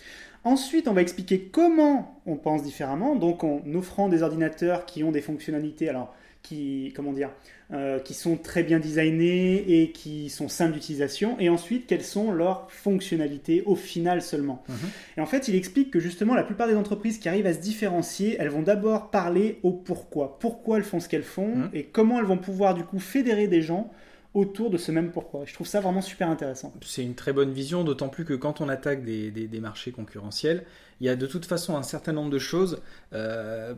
Ensuite, 0.46 0.88
on 0.88 0.94
va 0.94 1.02
expliquer 1.02 1.50
comment 1.52 2.22
on 2.28 2.36
pense 2.36 2.62
différemment, 2.62 3.16
donc 3.16 3.44
en 3.44 3.62
offrant 3.74 4.10
des 4.10 4.22
ordinateurs 4.22 4.86
qui 4.86 5.04
ont 5.04 5.12
des 5.12 5.22
fonctionnalités, 5.22 5.90
alors 5.90 6.14
qui, 6.44 6.94
comment 6.96 7.14
dire, 7.14 7.32
euh, 7.74 7.98
qui 7.98 8.14
sont 8.14 8.38
très 8.38 8.62
bien 8.62 8.80
designés 8.80 9.82
et 9.82 9.92
qui 9.92 10.30
sont 10.30 10.48
simples 10.48 10.74
d'utilisation, 10.74 11.36
et 11.40 11.50
ensuite 11.50 11.88
quelles 11.88 12.04
sont 12.04 12.32
leurs 12.32 12.72
fonctionnalités 12.72 13.64
au 13.66 13.76
final 13.76 14.22
seulement. 14.22 14.64
Mhm. 14.70 14.76
Et 15.18 15.22
en 15.22 15.26
fait, 15.26 15.48
il 15.48 15.56
explique 15.56 15.90
que 15.90 16.00
justement 16.00 16.36
la 16.36 16.44
plupart 16.44 16.68
des 16.68 16.76
entreprises 16.76 17.18
qui 17.18 17.28
arrivent 17.28 17.48
à 17.48 17.54
se 17.54 17.60
différencier, 17.60 18.36
elles 18.38 18.50
vont 18.50 18.62
d'abord 18.62 19.10
parler 19.10 19.58
au 19.64 19.72
pourquoi, 19.72 20.38
pourquoi 20.38 20.78
elles 20.78 20.84
font 20.84 21.00
ce 21.00 21.10
qu'elles 21.10 21.24
font, 21.24 21.56
mhm. 21.56 21.70
et 21.74 21.86
comment 21.86 22.20
elles 22.20 22.26
vont 22.26 22.38
pouvoir 22.38 22.76
du 22.76 22.84
coup 22.84 23.00
fédérer 23.00 23.48
des 23.48 23.64
gens 23.64 23.90
autour 24.36 24.70
de 24.70 24.78
ce 24.78 24.92
même 24.92 25.12
pourquoi. 25.12 25.46
Je 25.46 25.54
trouve 25.54 25.66
ça 25.66 25.80
vraiment 25.80 26.02
super 26.02 26.30
intéressant. 26.30 26.74
C'est 26.86 27.02
une 27.02 27.16
très 27.16 27.34
bonne 27.34 27.52
vision, 27.52 27.84
d'autant 27.84 28.10
plus 28.10 28.26
que 28.26 28.34
quand 28.34 28.62
on 28.62 28.70
attaque 28.70 29.04
des, 29.04 29.60
marchés 29.62 29.92
concurrentiels, 29.92 30.66
il 31.00 31.08
y 31.08 31.10
a 31.10 31.16
de 31.16 31.26
toute 31.26 31.46
façon 31.46 31.76
un 31.78 31.84
certain 31.84 32.12
nombre 32.12 32.30
de 32.30 32.38
choses 32.38 32.82
euh, 33.14 33.74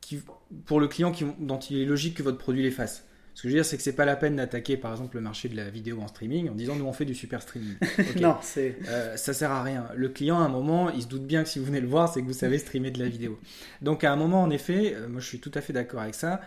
qui, 0.00 0.20
pour 0.64 0.80
le 0.80 0.86
client 0.86 1.10
qui, 1.10 1.26
dont 1.40 1.58
il 1.58 1.80
est 1.80 1.84
logique 1.84 2.16
que 2.16 2.22
votre 2.22 2.38
produit 2.38 2.62
les 2.62 2.70
fasse. 2.70 3.04
Ce 3.34 3.42
que 3.42 3.48
je 3.48 3.54
veux 3.54 3.58
dire, 3.58 3.64
c'est 3.64 3.76
que 3.76 3.82
c'est 3.82 3.94
pas 3.94 4.04
la 4.04 4.16
peine 4.16 4.36
d'attaquer, 4.36 4.76
par 4.76 4.92
exemple, 4.92 5.16
le 5.16 5.22
marché 5.22 5.48
de 5.48 5.56
la 5.56 5.68
vidéo 5.68 6.00
en 6.00 6.08
streaming 6.08 6.48
en 6.48 6.54
disant 6.54 6.74
nous 6.74 6.86
on 6.86 6.92
fait 6.92 7.04
du 7.04 7.14
super 7.14 7.42
streaming. 7.42 7.74
non, 8.20 8.36
c'est. 8.40 8.76
Euh, 8.88 9.16
ça 9.16 9.32
sert 9.32 9.50
à 9.50 9.62
rien. 9.62 9.88
Le 9.94 10.08
client, 10.08 10.40
à 10.40 10.44
un 10.44 10.48
moment, 10.48 10.90
il 10.90 11.02
se 11.02 11.08
doute 11.08 11.24
bien 11.24 11.42
que 11.42 11.48
si 11.48 11.58
vous 11.58 11.64
venez 11.64 11.80
le 11.80 11.86
voir, 11.86 12.12
c'est 12.12 12.20
que 12.20 12.26
vous 12.26 12.32
savez 12.32 12.58
streamer 12.58 12.90
de 12.90 12.98
la 13.00 13.08
vidéo. 13.08 13.38
Donc 13.82 14.02
à 14.02 14.12
un 14.12 14.16
moment, 14.16 14.42
en 14.42 14.50
effet, 14.50 14.94
euh, 14.94 15.08
moi 15.08 15.20
je 15.20 15.26
suis 15.26 15.38
tout 15.38 15.52
à 15.54 15.60
fait 15.60 15.72
d'accord 15.72 16.00
avec 16.00 16.14
ça. 16.14 16.40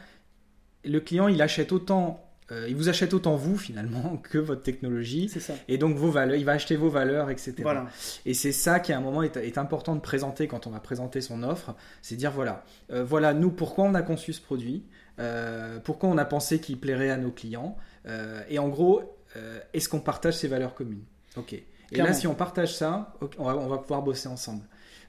Le 0.83 0.99
client, 0.99 1.27
il 1.27 1.41
achète 1.41 1.71
autant 1.71 2.30
euh, 2.51 2.67
il 2.67 2.75
vous 2.75 2.89
achète 2.89 3.13
autant 3.13 3.35
vous 3.35 3.57
finalement 3.57 4.17
que 4.23 4.37
votre 4.37 4.61
technologie. 4.61 5.29
C'est 5.29 5.39
ça. 5.39 5.53
Et 5.67 5.77
donc 5.77 5.95
vos 5.95 6.11
valeurs, 6.11 6.35
il 6.35 6.45
va 6.45 6.51
acheter 6.51 6.75
vos 6.75 6.89
valeurs, 6.89 7.29
etc. 7.29 7.55
Voilà. 7.61 7.87
Et 8.25 8.33
c'est 8.33 8.51
ça 8.51 8.79
qui 8.79 8.93
à 8.93 8.97
un 8.97 9.01
moment 9.01 9.23
est, 9.23 9.57
important 9.57 9.95
de 9.95 10.01
présenter 10.01 10.47
quand 10.47 10.67
on 10.67 10.69
va 10.69 10.79
présenter 10.79 11.21
son 11.21 11.43
offre, 11.43 11.75
c'est 12.01 12.15
dire 12.15 12.31
voilà, 12.31 12.63
voilà 12.89 13.33
nous 13.33 13.51
pourquoi 13.51 13.85
on 13.85 13.93
a 13.93 14.01
conçu 14.01 14.33
ce 14.33 14.41
produit, 14.41 14.85
euh, 15.19 15.79
pourquoi 15.79 16.09
on 16.09 16.17
a 16.17 16.25
pensé 16.25 16.59
qu'il 16.59 16.79
plairait 16.79 17.09
à 17.09 17.17
nos 17.17 17.31
clients, 17.31 17.77
euh, 18.07 18.41
et 18.49 18.59
en 18.59 18.69
gros, 18.69 19.17
euh, 19.35 19.59
est-ce 19.73 19.89
qu'on 19.89 19.99
partage 19.99 20.35
ces 20.35 20.47
valeurs 20.47 20.73
communes? 20.73 21.03
Ok. 21.37 21.53
Et 21.53 21.97
là, 21.97 22.13
si 22.13 22.25
on 22.25 22.35
partage 22.35 22.73
ça, 22.73 23.13
on, 23.37 23.67
va, 23.67 23.77
pouvoir 23.77 24.01
bosser 24.01 24.29
ensemble. 24.29 24.63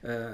Euh, 0.05 0.31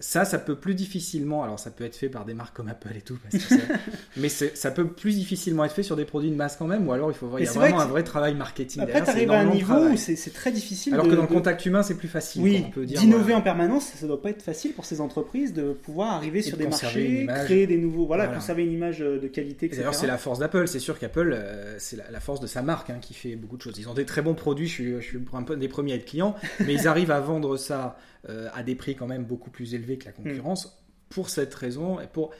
ça, 0.00 0.24
ça 0.24 0.38
peut 0.38 0.56
plus 0.56 0.74
difficilement, 0.74 1.42
alors 1.42 1.58
ça 1.58 1.70
peut 1.70 1.84
être 1.84 1.96
fait 1.96 2.08
par 2.08 2.24
des 2.24 2.34
marques 2.34 2.54
comme 2.54 2.68
Apple 2.68 2.94
et 2.96 3.00
tout, 3.00 3.18
mais 4.16 4.28
ça 4.28 4.70
peut 4.70 4.86
plus 4.86 5.14
difficilement 5.14 5.64
être 5.64 5.74
fait 5.74 5.82
sur 5.82 5.96
des 5.96 6.04
produits 6.04 6.30
de 6.30 6.36
masse 6.36 6.56
quand 6.56 6.66
même, 6.66 6.86
ou 6.86 6.92
alors 6.92 7.10
il 7.10 7.14
faut 7.14 7.30
il 7.38 7.44
y 7.44 7.48
a 7.48 7.52
vraiment 7.52 7.80
un 7.80 7.86
vrai 7.86 8.02
travail 8.02 8.34
marketing. 8.34 8.82
Après, 8.82 9.02
tu 9.02 9.10
arrives 9.10 9.30
à 9.30 9.40
un 9.40 9.52
niveau 9.52 9.74
où 9.74 9.96
c'est 9.96 10.32
très 10.32 10.52
difficile. 10.52 10.94
Alors 10.94 11.06
que 11.06 11.14
dans 11.14 11.22
le 11.22 11.28
contact 11.28 11.64
humain, 11.66 11.82
c'est 11.82 11.96
plus 11.96 12.08
facile. 12.08 12.42
Oui, 12.42 12.64
d'innover 12.76 13.34
en 13.34 13.42
permanence, 13.42 13.92
ça 13.94 14.06
doit 14.06 14.20
pas 14.20 14.30
être 14.30 14.42
facile 14.42 14.72
pour 14.72 14.84
ces 14.84 15.00
entreprises 15.00 15.52
de 15.52 15.72
pouvoir 15.72 16.12
arriver 16.12 16.42
sur 16.42 16.56
des 16.56 16.66
marchés, 16.66 17.26
créer 17.44 17.66
des 17.66 17.78
nouveaux, 17.78 18.06
voilà, 18.06 18.26
conserver 18.26 18.64
une 18.64 18.72
image 18.72 18.98
de 19.00 19.28
qualité. 19.28 19.68
D'ailleurs, 19.68 19.94
c'est 19.94 20.06
la 20.06 20.18
force 20.18 20.38
d'Apple. 20.38 20.68
C'est 20.68 20.78
sûr 20.78 20.98
qu'Apple, 20.98 21.32
euh, 21.34 21.76
c'est 21.78 21.96
la, 22.10 22.20
force 22.20 22.40
de 22.40 22.46
sa 22.46 22.62
marque 22.62 22.90
hein, 22.90 22.98
qui 23.00 23.14
fait 23.14 23.34
beaucoup 23.36 23.56
de 23.56 23.62
choses. 23.62 23.78
Ils 23.78 23.88
ont 23.88 23.94
des 23.94 24.04
très 24.04 24.22
bons 24.22 24.34
produits. 24.34 24.66
Je 24.66 24.72
suis, 24.72 24.94
je 25.00 25.06
suis 25.06 25.18
un 25.32 25.42
peu 25.42 25.56
des 25.56 25.68
premiers 25.68 25.92
à 25.92 25.96
être 25.96 26.04
client, 26.04 26.34
mais 26.60 26.74
ils 26.74 26.86
arrivent 26.86 27.10
à 27.10 27.20
vendre 27.20 27.56
ça 27.56 27.96
euh, 28.19 28.19
à 28.28 28.62
des 28.62 28.74
prix 28.74 28.94
quand 28.94 29.06
même 29.06 29.24
beaucoup 29.24 29.50
plus 29.50 29.74
élevés 29.74 29.98
que 29.98 30.04
la 30.04 30.12
concurrence. 30.12 30.76
Pour 31.08 31.28
cette 31.28 31.52
raison, 31.54 32.00
et 32.00 32.06
pour 32.06 32.32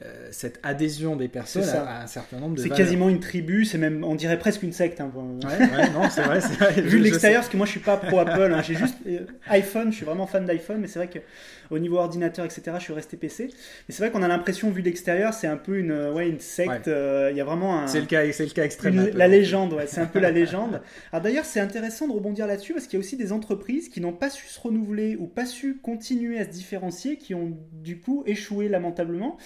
euh, 0.00 0.28
cette 0.30 0.60
adhésion 0.62 1.16
des 1.16 1.26
personnes 1.26 1.68
à, 1.68 2.02
un 2.02 2.06
certain 2.06 2.38
nombre 2.38 2.54
de 2.54 2.62
C'est 2.62 2.68
quasiment 2.68 3.08
une 3.08 3.18
tribu, 3.18 3.64
c'est 3.64 3.78
même, 3.78 4.04
on 4.04 4.14
dirait 4.14 4.38
presque 4.38 4.62
une 4.62 4.72
secte. 4.72 5.00
Hein. 5.00 5.10
Ouais, 5.16 5.90
non, 5.90 6.08
c'est 6.08 6.22
vrai, 6.22 6.38
vrai, 6.38 6.72
Vu 6.82 6.98
l'extérieur, 6.98 7.40
parce 7.40 7.50
que 7.50 7.56
moi 7.56 7.66
je 7.66 7.72
suis 7.72 7.80
pas 7.80 7.96
pro 7.96 8.20
Apple, 8.20 8.52
hein. 8.52 8.62
j'ai 8.62 8.76
juste 8.76 8.94
euh, 9.08 9.20
iPhone, 9.48 9.90
je 9.90 9.96
suis 9.96 10.06
vraiment 10.06 10.28
fan 10.28 10.46
d'iPhone, 10.46 10.78
mais 10.80 10.86
c'est 10.86 11.00
vrai 11.00 11.08
que 11.08 11.18
au 11.70 11.78
niveau 11.78 11.98
ordinateur, 11.98 12.44
etc., 12.44 12.62
je 12.78 12.84
suis 12.84 12.92
resté 12.92 13.16
PC. 13.16 13.48
Mais 13.88 13.94
c'est 13.94 14.02
vrai 14.02 14.10
qu'on 14.10 14.22
a 14.22 14.28
l'impression, 14.28 14.70
vu 14.70 14.82
l'extérieur, 14.82 15.34
c'est 15.34 15.46
un 15.46 15.56
peu 15.56 15.78
une, 15.78 15.92
ouais, 15.92 16.28
une 16.28 16.38
secte. 16.38 16.88
Euh, 16.88 17.28
il 17.30 17.36
y 17.36 17.40
a 17.40 17.44
vraiment 17.44 17.80
un. 17.80 17.86
C'est 17.86 18.00
le 18.00 18.06
cas, 18.06 18.30
c'est 18.32 18.44
le 18.44 18.50
cas 18.50 18.64
extrême. 18.64 19.10
la 19.14 19.28
légende, 19.28 19.72
ouais, 19.74 19.86
c'est 19.86 20.00
un 20.00 20.06
peu 20.06 20.18
la 20.18 20.30
légende. 20.30 20.80
Alors 21.12 21.22
d'ailleurs, 21.22 21.44
c'est 21.44 21.60
intéressant 21.60 22.06
de 22.08 22.12
rebondir 22.12 22.46
là-dessus 22.46 22.72
parce 22.72 22.86
qu'il 22.86 22.98
y 22.98 23.02
a 23.02 23.04
aussi 23.04 23.16
des 23.16 23.32
entreprises 23.32 23.88
qui 23.88 24.00
n'ont 24.00 24.12
pas 24.12 24.30
su 24.30 24.46
se 24.46 24.60
renouveler 24.60 25.16
ou 25.16 25.26
pas 25.26 25.46
su 25.46 25.78
continuer 25.82 26.38
à 26.38 26.44
se 26.44 26.50
différencier, 26.50 27.16
qui 27.16 27.34
ont 27.34 27.56
du 27.72 28.00
coup 28.00 28.22
échoué 28.26 28.68
lamentablement 28.68 29.36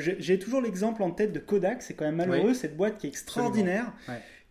j'ai 0.00 0.38
toujours 0.38 0.60
l'exemple 0.60 1.02
en 1.02 1.10
tête 1.10 1.32
de 1.32 1.38
Kodak, 1.38 1.82
c'est 1.82 1.94
quand 1.94 2.04
même 2.04 2.16
malheureux, 2.16 2.54
cette 2.54 2.76
boîte 2.76 2.98
qui 2.98 3.06
est 3.06 3.10
extraordinaire, 3.10 3.92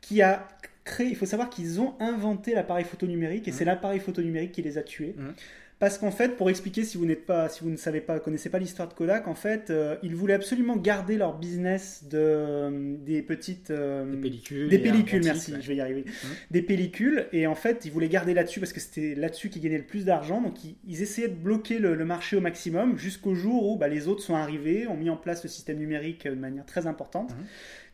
qui 0.01 0.21
a 0.21 0.47
créé, 0.85 1.07
il 1.07 1.15
faut 1.15 1.25
savoir 1.25 1.49
qu'ils 1.49 1.79
ont 1.81 1.93
inventé 1.99 2.53
l'appareil 2.53 2.85
photo 2.85 3.05
numérique 3.05 3.47
et 3.47 3.51
mmh. 3.51 3.53
c'est 3.53 3.65
l'appareil 3.65 3.99
photo 3.99 4.21
numérique 4.21 4.51
qui 4.51 4.61
les 4.61 4.77
a 4.77 4.83
tués. 4.83 5.13
Mmh. 5.17 5.29
Parce 5.79 5.97
qu'en 5.97 6.11
fait, 6.11 6.35
pour 6.35 6.49
expliquer 6.49 6.83
si 6.83 6.97
vous 6.97 7.05
n'êtes 7.05 7.25
pas, 7.25 7.47
si 7.47 7.63
vous 7.63 7.69
ne 7.69 7.77
savez 7.77 8.01
pas, 8.01 8.19
connaissez 8.19 8.49
pas 8.49 8.59
l'histoire 8.59 8.89
de 8.89 8.93
Kodak, 8.93 9.29
en 9.29 9.33
fait, 9.33 9.69
euh, 9.69 9.95
ils 10.03 10.13
voulaient 10.13 10.33
absolument 10.33 10.75
garder 10.75 11.15
leur 11.15 11.37
business 11.37 12.03
de 12.03 12.17
euh, 12.19 12.97
des 12.99 13.21
petites 13.21 13.71
euh, 13.71 14.05
des 14.11 14.17
pellicules, 14.17 14.67
des 14.67 14.79
pellicules, 14.79 15.23
merci, 15.23 15.53
je 15.61 15.67
vais 15.69 15.77
y 15.77 15.81
arriver, 15.81 16.01
mmh. 16.01 16.27
des 16.51 16.61
pellicules, 16.61 17.27
et 17.31 17.47
en 17.47 17.55
fait, 17.55 17.85
ils 17.85 17.93
voulaient 17.93 18.09
garder 18.09 18.33
là-dessus 18.33 18.59
parce 18.59 18.73
que 18.73 18.81
c'était 18.81 19.15
là-dessus 19.15 19.49
qu'ils 19.49 19.61
gagnaient 19.61 19.77
le 19.77 19.85
plus 19.85 20.03
d'argent, 20.03 20.41
donc 20.41 20.57
ils, 20.85 21.01
essayaient 21.01 21.29
de 21.29 21.35
bloquer 21.35 21.79
le, 21.79 21.95
marché 22.03 22.35
au 22.35 22.41
maximum 22.41 22.97
jusqu'au 22.97 23.33
jour 23.33 23.69
où 23.69 23.77
bah, 23.77 23.87
les 23.87 24.09
autres 24.09 24.21
sont 24.21 24.35
arrivés, 24.35 24.85
ont 24.85 24.97
mis 24.97 25.09
en 25.09 25.17
place 25.17 25.43
le 25.43 25.49
système 25.49 25.77
numérique 25.77 26.27
de 26.27 26.35
manière 26.35 26.65
très 26.65 26.87
importante. 26.87 27.31
Mmh. 27.31 27.43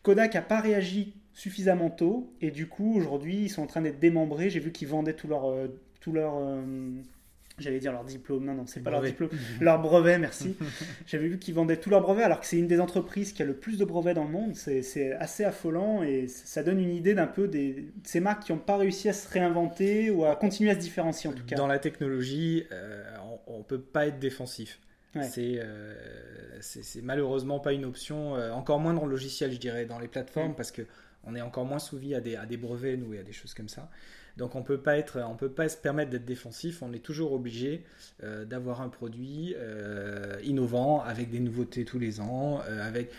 Kodak 0.02 0.34
n'a 0.34 0.42
pas 0.42 0.60
réagi 0.60 1.14
suffisamment 1.34 1.90
tôt, 1.90 2.32
et 2.40 2.50
du 2.50 2.66
coup, 2.66 2.96
aujourd'hui, 2.96 3.42
ils 3.42 3.48
sont 3.48 3.62
en 3.62 3.66
train 3.66 3.82
d'être 3.82 4.00
démembrés. 4.00 4.50
J'ai 4.50 4.60
vu 4.60 4.72
qu'ils 4.72 4.88
vendaient 4.88 5.14
tout 5.14 5.28
leur 5.28 5.54
tout 6.00 6.12
leur 6.12 6.40
J'allais 7.58 7.78
dire 7.78 7.92
leur 7.92 8.04
diplôme, 8.04 8.44
non, 8.44 8.54
non, 8.54 8.66
c'est 8.66 8.82
pas 8.82 8.90
leur 8.90 9.02
diplôme, 9.02 9.30
leur 9.60 9.80
brevet, 9.80 10.18
merci. 10.18 10.56
J'avais 11.06 11.28
vu 11.28 11.38
qu'ils 11.38 11.54
vendaient 11.54 11.78
tous 11.78 11.88
leurs 11.88 12.02
brevets, 12.02 12.24
alors 12.24 12.40
que 12.40 12.46
c'est 12.46 12.58
une 12.58 12.66
des 12.66 12.80
entreprises 12.80 13.32
qui 13.32 13.42
a 13.42 13.46
le 13.46 13.54
plus 13.54 13.78
de 13.78 13.84
brevets 13.84 14.14
dans 14.14 14.24
le 14.24 14.30
monde. 14.30 14.54
C'est 14.54 15.12
assez 15.14 15.44
affolant 15.44 16.02
et 16.02 16.28
ça 16.28 16.62
donne 16.62 16.80
une 16.80 16.94
idée 16.94 17.14
d'un 17.14 17.26
peu 17.26 17.48
des, 17.48 17.86
ces 18.04 18.20
marques 18.20 18.44
qui 18.44 18.52
n'ont 18.52 18.58
pas 18.58 18.76
réussi 18.76 19.08
à 19.08 19.14
se 19.14 19.28
réinventer 19.28 20.10
ou 20.10 20.26
à 20.26 20.36
continuer 20.36 20.70
à 20.70 20.74
se 20.74 20.80
différencier 20.80 21.30
en 21.30 21.32
tout 21.32 21.44
cas. 21.44 21.56
Dans 21.56 21.66
la 21.66 21.78
technologie, 21.78 22.64
euh, 22.72 23.04
on 23.46 23.58
ne 23.58 23.62
peut 23.62 23.80
pas 23.80 24.06
être 24.06 24.18
défensif. 24.18 24.78
C'est 25.22 27.02
malheureusement 27.02 27.60
pas 27.60 27.72
une 27.72 27.84
option, 27.84 28.36
euh, 28.36 28.50
encore 28.52 28.80
moins 28.80 28.94
dans 28.94 29.04
le 29.04 29.10
logiciel, 29.10 29.52
je 29.52 29.58
dirais, 29.58 29.86
dans 29.86 29.98
les 29.98 30.08
plateformes, 30.08 30.52
mm. 30.52 30.56
parce 30.56 30.70
que 30.70 30.82
on 31.26 31.34
est 31.34 31.40
encore 31.40 31.64
moins 31.64 31.78
soumis 31.78 32.14
à 32.14 32.20
des, 32.20 32.36
à 32.36 32.46
des 32.46 32.56
brevets, 32.56 32.96
nous, 32.96 33.14
et 33.14 33.18
à 33.18 33.22
des 33.22 33.32
choses 33.32 33.54
comme 33.54 33.68
ça. 33.68 33.90
Donc 34.36 34.54
on 34.54 34.62
peut 34.62 34.78
pas 34.78 34.98
être, 34.98 35.20
on 35.28 35.34
peut 35.34 35.48
pas 35.48 35.68
se 35.68 35.76
permettre 35.76 36.10
d'être 36.10 36.24
défensif. 36.24 36.82
On 36.82 36.92
est 36.92 37.02
toujours 37.02 37.32
obligé 37.32 37.84
euh, 38.22 38.44
d'avoir 38.44 38.82
un 38.82 38.88
produit 38.88 39.54
euh, 39.58 40.36
innovant 40.44 41.02
avec 41.02 41.30
des 41.30 41.40
nouveautés 41.40 41.84
tous 41.84 41.98
les 41.98 42.20
ans. 42.20 42.60
Euh, 42.68 42.86
avec 42.86 43.10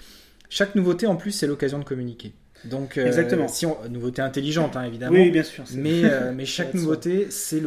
chaque 0.49 0.75
nouveauté 0.75 1.07
en 1.07 1.15
plus, 1.15 1.31
c'est 1.31 1.47
l'occasion 1.47 1.79
de 1.79 1.83
communiquer. 1.83 2.33
Donc, 2.65 2.97
Exactement. 2.97 3.47
si 3.47 3.67
on, 3.67 3.77
nouveauté 3.87 4.21
intelligente, 4.21 4.75
hein, 4.75 4.83
évidemment. 4.83 5.15
Oui, 5.15 5.29
bien 5.29 5.43
sûr. 5.43 5.63
Mais, 5.75 6.01
mais 6.33 6.45
chaque 6.45 6.73
nouveauté, 6.73 7.29
c'est 7.29 7.59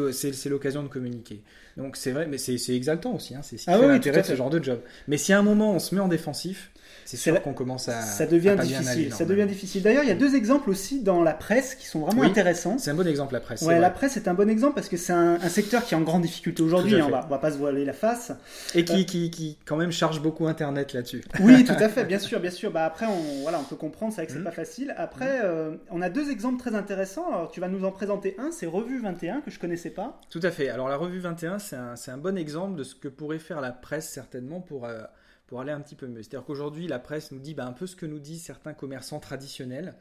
l'occasion 0.48 0.82
de 0.82 0.88
communiquer. 0.88 1.42
Donc, 1.76 1.96
c'est 1.96 2.10
vrai, 2.10 2.26
mais 2.26 2.38
c'est 2.38 2.74
exaltant 2.74 3.14
aussi. 3.14 3.36
Hein, 3.36 3.40
c'est 3.42 3.56
ce 3.56 3.64
qui 3.64 3.70
ah 3.70 3.78
fait 3.78 3.86
l'intérêt 3.86 4.22
de 4.22 4.26
ce 4.26 4.34
genre 4.34 4.50
de 4.50 4.62
job. 4.62 4.80
Mais 5.06 5.16
si 5.16 5.32
à 5.32 5.38
un 5.38 5.42
moment, 5.42 5.72
on 5.74 5.78
se 5.78 5.94
met 5.94 6.00
en 6.00 6.08
défensif, 6.08 6.72
c'est 7.10 7.16
sûr 7.16 7.42
qu'on 7.42 7.54
commence 7.54 7.88
à. 7.88 8.02
Ça 8.02 8.24
devient 8.24 8.56
difficile. 8.60 9.12
ça 9.12 9.24
devient 9.24 9.46
difficile. 9.46 9.82
D'ailleurs, 9.82 10.04
il 10.04 10.08
y 10.08 10.12
a 10.12 10.16
deux 10.16 10.36
exemples 10.36 10.70
aussi 10.70 11.02
dans 11.02 11.24
la 11.24 11.34
presse 11.34 11.74
qui 11.74 11.86
sont 11.86 11.98
vraiment 12.00 12.22
intéressants. 12.22 12.78
C'est 12.78 12.92
un 12.92 12.94
bon 12.94 13.06
exemple 13.06 13.32
la 13.32 13.40
presse. 13.40 13.62
Ouais, 13.62 13.80
la 13.80 13.90
presse 13.90 14.16
est 14.16 14.28
un 14.28 14.34
bon 14.34 14.48
exemple 14.48 14.74
parce 14.76 14.88
que 14.88 14.96
c'est 14.96 15.12
un, 15.12 15.40
secteur 15.48 15.84
qui 15.84 15.94
est 15.94 15.96
en 15.96 16.02
grande 16.02 16.22
difficulté 16.22 16.62
aujourd'hui. 16.62 17.00
Hein, 17.00 17.06
on, 17.08 17.10
va, 17.10 17.26
va 17.28 17.38
pas 17.38 17.50
se 17.50 17.58
voiler 17.58 17.84
la 17.84 17.92
face. 17.92 18.30
Et 18.76 18.84
qui, 18.84 19.00
euh, 19.00 19.04
qui, 19.04 19.30
qui, 19.30 19.58
quand 19.64 19.76
même 19.76 19.90
charge 19.90 20.22
beaucoup 20.22 20.46
Internet 20.46 20.92
là-dessus. 20.92 21.24
Oui, 21.40 21.64
tout 21.66 21.72
à 21.72 21.88
fait, 21.88 22.04
bien 22.04 22.20
sûr, 22.20 22.38
bien 22.38 22.52
sûr. 22.52 22.70
Bah 22.70 22.84
après, 22.84 23.06
on, 23.06 23.42
voilà, 23.42 23.58
on 23.58 23.64
peut 23.64 23.74
comprendre, 23.74 24.12
c'est 24.12 24.20
vrai 24.20 24.26
que 24.26 24.32
c'est 24.32 24.38
mmh. 24.38 24.44
pas 24.44 24.52
facile. 24.52 24.94
Après, 24.96 25.40
mmh. 25.40 25.44
euh, 25.44 25.70
on 25.90 26.02
a 26.02 26.10
deux 26.10 26.30
exemples 26.30 26.60
très 26.60 26.76
intéressants. 26.76 27.26
Alors, 27.26 27.50
tu 27.50 27.58
vas 27.58 27.68
nous 27.68 27.84
en 27.84 27.90
présenter 27.90 28.36
un, 28.38 28.52
c'est 28.52 28.66
Revue 28.66 29.00
21 29.00 29.40
que 29.40 29.50
je 29.50 29.58
connaissais 29.58 29.90
pas. 29.90 30.20
Tout 30.30 30.40
à 30.44 30.52
fait. 30.52 30.68
Alors 30.68 30.88
la 30.88 30.96
Revue 30.96 31.18
21, 31.18 31.58
c'est 31.58 31.74
un, 31.76 31.94
un, 32.06 32.18
bon 32.18 32.38
exemple 32.38 32.76
de 32.76 32.84
ce 32.84 32.94
que 32.94 33.08
pourrait 33.08 33.40
faire 33.40 33.60
la 33.60 33.72
presse 33.72 34.08
certainement 34.08 34.60
pour 34.60 34.84
euh, 34.84 35.00
pour 35.50 35.60
aller 35.60 35.72
un 35.72 35.80
petit 35.80 35.96
peu 35.96 36.06
mieux. 36.06 36.22
C'est-à-dire 36.22 36.46
qu'aujourd'hui, 36.46 36.86
la 36.86 37.00
presse 37.00 37.32
nous 37.32 37.40
dit 37.40 37.54
bah, 37.54 37.66
un 37.66 37.72
peu 37.72 37.86
ce 37.88 37.96
que 37.96 38.06
nous 38.06 38.20
disent 38.20 38.42
certains 38.42 38.72
commerçants 38.72 39.18
traditionnels. 39.18 39.94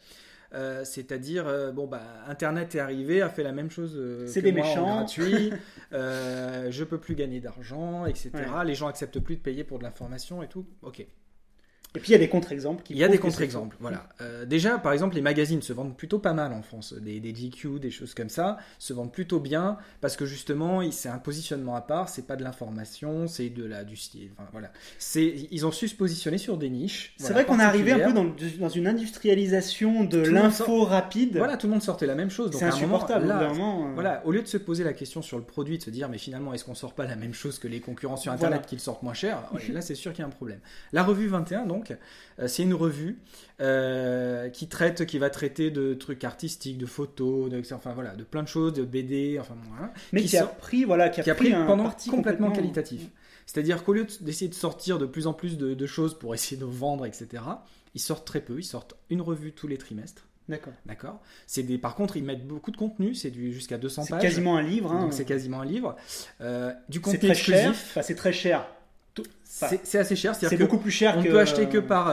Euh, 0.54 0.84
c'est-à-dire, 0.84 1.48
euh, 1.48 1.72
bon, 1.72 1.88
bah, 1.88 2.02
Internet 2.28 2.76
est 2.76 2.80
arrivé, 2.80 3.22
a 3.22 3.30
fait 3.30 3.44
la 3.44 3.52
même 3.52 3.70
chose 3.70 3.96
euh, 3.96 4.26
c'est 4.28 4.44
des 4.44 4.52
méchants. 4.52 4.98
gratuit, 4.98 5.52
je 5.92 6.84
peux 6.84 7.00
plus 7.00 7.16
gagner 7.16 7.40
d'argent, 7.40 8.06
etc. 8.06 8.32
Les 8.64 8.76
gens 8.76 8.88
acceptent 8.88 9.20
plus 9.20 9.36
de 9.36 9.42
payer 9.42 9.64
pour 9.64 9.80
de 9.80 9.84
l'information 9.84 10.44
et 10.44 10.48
tout. 10.48 10.68
Ok, 10.84 11.06
et 11.96 12.00
puis 12.00 12.10
il 12.10 12.12
y 12.12 12.16
a 12.16 12.20
des 12.20 12.30
contre-exemples. 12.30 12.84
Il 12.92 12.98
y 12.98 13.04
a 13.04 13.08
des 13.08 13.18
contre-exemples, 13.18 13.76
voilà. 13.80 14.08
Euh, 14.22 14.46
déjà, 14.46 14.78
par 14.78 14.94
exemple, 14.94 15.16
les 15.16 15.22
magazines 15.22 15.64
se 15.64 15.74
vendent 15.74 15.98
plutôt 15.98 16.20
pas 16.20 16.34
mal 16.34 16.54
en 16.54 16.62
France. 16.62 16.94
Des, 16.94 17.20
des 17.20 17.34
GQ, 17.34 17.80
des 17.80 17.90
choses 17.90 18.14
comme 18.14 18.30
ça, 18.30 18.58
se 18.78 18.94
vendent 18.94 19.12
plutôt 19.12 19.40
bien 19.40 19.78
parce 20.00 20.16
que 20.16 20.28
justement, 20.28 20.82
c'est 20.92 21.10
un 21.10 21.18
positionnement 21.18 21.76
à 21.76 21.82
part. 21.82 22.08
C'est 22.10 22.28
pas 22.28 22.36
de 22.36 22.44
l'information, 22.44 23.28
c'est 23.28 23.50
de 23.50 23.66
la 23.66 23.84
du 23.84 23.96
style. 23.96 24.30
Enfin, 24.38 24.48
voilà. 24.52 24.72
C'est 25.00 25.48
ils 25.50 25.66
ont 25.66 25.72
su 25.72 25.88
se 25.88 25.96
positionner 25.96 26.38
sur 26.38 26.58
des 26.58 26.70
niches. 26.70 27.16
C'est 27.18 27.34
vrai 27.34 27.46
qu'on 27.46 27.60
est 27.60 27.64
arrivé 27.64 27.92
un 27.92 28.08
peu 28.08 28.14
dans, 28.14 28.28
dans 28.60 28.70
une 28.70 28.86
industrialisation 28.86 30.04
de 30.04 30.20
l'info 30.20 30.84
rapide. 30.84 31.38
Voilà, 31.38 31.58
tout 31.58 31.66
le 31.66 31.74
monde 31.74 31.82
sortait 31.82 32.06
la 32.06 32.16
même 32.16 32.30
chose. 32.30 32.52
C'est 32.54 32.66
insupportable. 32.66 33.28
là, 33.28 33.42
euh. 33.42 33.92
Voilà, 33.96 34.22
au 34.26 34.32
lieu 34.32 34.44
de 34.44 34.48
se 34.48 34.58
poser 34.58 34.84
la 34.84 34.94
question 34.94 35.24
sur 35.24 35.38
le 35.38 35.44
produit, 35.44 35.80
de 35.80 35.84
se 35.84 35.90
dire 35.90 36.08
mais 36.08 36.20
finalement 36.20 36.54
est-ce 36.54 36.66
qu'on 36.66 36.76
sort 36.76 36.94
pas 36.94 37.06
la 37.06 37.16
même 37.16 37.34
chose 37.34 37.58
que 37.58 37.68
les 37.68 37.80
concurrents 37.80 38.18
sur 38.18 38.32
Internet 38.32 38.68
qu'ils 38.68 38.80
sortent 38.80 39.02
moins 39.02 39.16
cher 39.16 39.44
Là, 39.74 39.82
c'est 39.82 39.96
sûr 39.96 40.14
qu'il 40.14 40.22
y 40.22 40.24
a 40.24 40.28
un 40.28 40.32
problème. 40.32 40.60
La 40.94 41.04
revue 41.04 41.28
21 41.28 41.66
donc 41.66 41.79
euh, 42.40 42.48
c'est 42.48 42.64
une 42.64 42.74
revue 42.74 43.20
euh, 43.62 44.50
qui 44.50 44.68
traite, 44.68 45.06
qui 45.06 45.18
va 45.18 45.30
traiter 45.30 45.72
de 45.72 45.94
trucs 45.94 46.24
artistiques, 46.24 46.78
de 46.78 46.86
photos, 46.86 47.50
de, 47.50 47.62
enfin 47.74 47.94
voilà, 47.94 48.16
de 48.16 48.24
plein 48.24 48.44
de 48.44 48.48
choses, 48.48 48.74
de 48.74 48.84
BD, 48.84 49.38
enfin 49.40 49.56
voilà. 49.70 49.94
Mais 50.14 50.24
qui, 50.24 50.38
a 50.38 50.46
pris, 50.46 50.84
voilà, 50.84 51.10
qui 51.10 51.30
a, 51.30 51.36
pris, 51.36 51.54
un 51.54 51.66
pendant 51.66 51.90
complètement, 51.90 52.16
complètement 52.16 52.52
qualitatif. 52.52 53.10
C'est-à-dire 53.46 53.84
qu'au 53.84 53.94
lieu 53.94 54.06
d'essayer 54.22 54.48
de 54.48 54.54
sortir 54.54 55.00
de 55.00 55.08
plus 55.08 55.26
en 55.26 55.34
plus 55.34 55.58
de, 55.58 55.86
choses 55.88 56.18
pour 56.18 56.36
essayer 56.36 56.56
de 56.56 56.66
vendre, 56.66 57.06
etc., 57.06 57.44
ils 57.96 58.00
sortent 58.00 58.28
très 58.28 58.42
peu. 58.42 58.60
Ils 58.60 58.64
sortent 58.64 58.96
une 59.10 59.22
revue 59.22 59.54
tous 59.54 59.68
les 59.68 59.78
trimestres. 59.78 60.28
D'accord. 60.48 60.74
D'accord. 60.86 61.22
C'est 61.48 61.64
des. 61.64 61.78
Par 61.78 61.96
contre, 61.96 62.16
ils 62.18 62.24
mettent 62.24 62.48
beaucoup 62.48 62.70
de 62.70 62.78
contenu. 62.78 63.16
C'est 63.16 63.32
du 63.32 63.52
jusqu'à 63.52 63.78
200 63.78 64.06
pages. 64.06 64.22
C'est 64.22 64.28
quasiment 64.28 64.58
un 64.58 64.62
livre. 64.62 64.92
Hein. 64.92 65.02
Donc 65.02 65.14
c'est 65.14 65.26
quasiment 65.26 65.62
un 65.62 65.66
livre. 65.66 65.96
Euh, 66.42 66.74
du 66.90 67.02
contenu 67.02 67.20
très 67.20 67.36
Cher. 67.36 67.70
Enfin, 67.72 68.02
c'est 68.04 68.16
très 68.16 68.34
cher 68.34 68.68
c'est 69.44 69.98
assez 69.98 70.16
cher. 70.16 70.36
C'est 70.36 70.58
beaucoup 70.58 70.78
plus 70.78 70.92
cher. 70.92 71.16
On 71.18 71.24
peut 71.24 71.40
acheter 71.40 71.68
que 71.68 71.78
par 71.78 72.08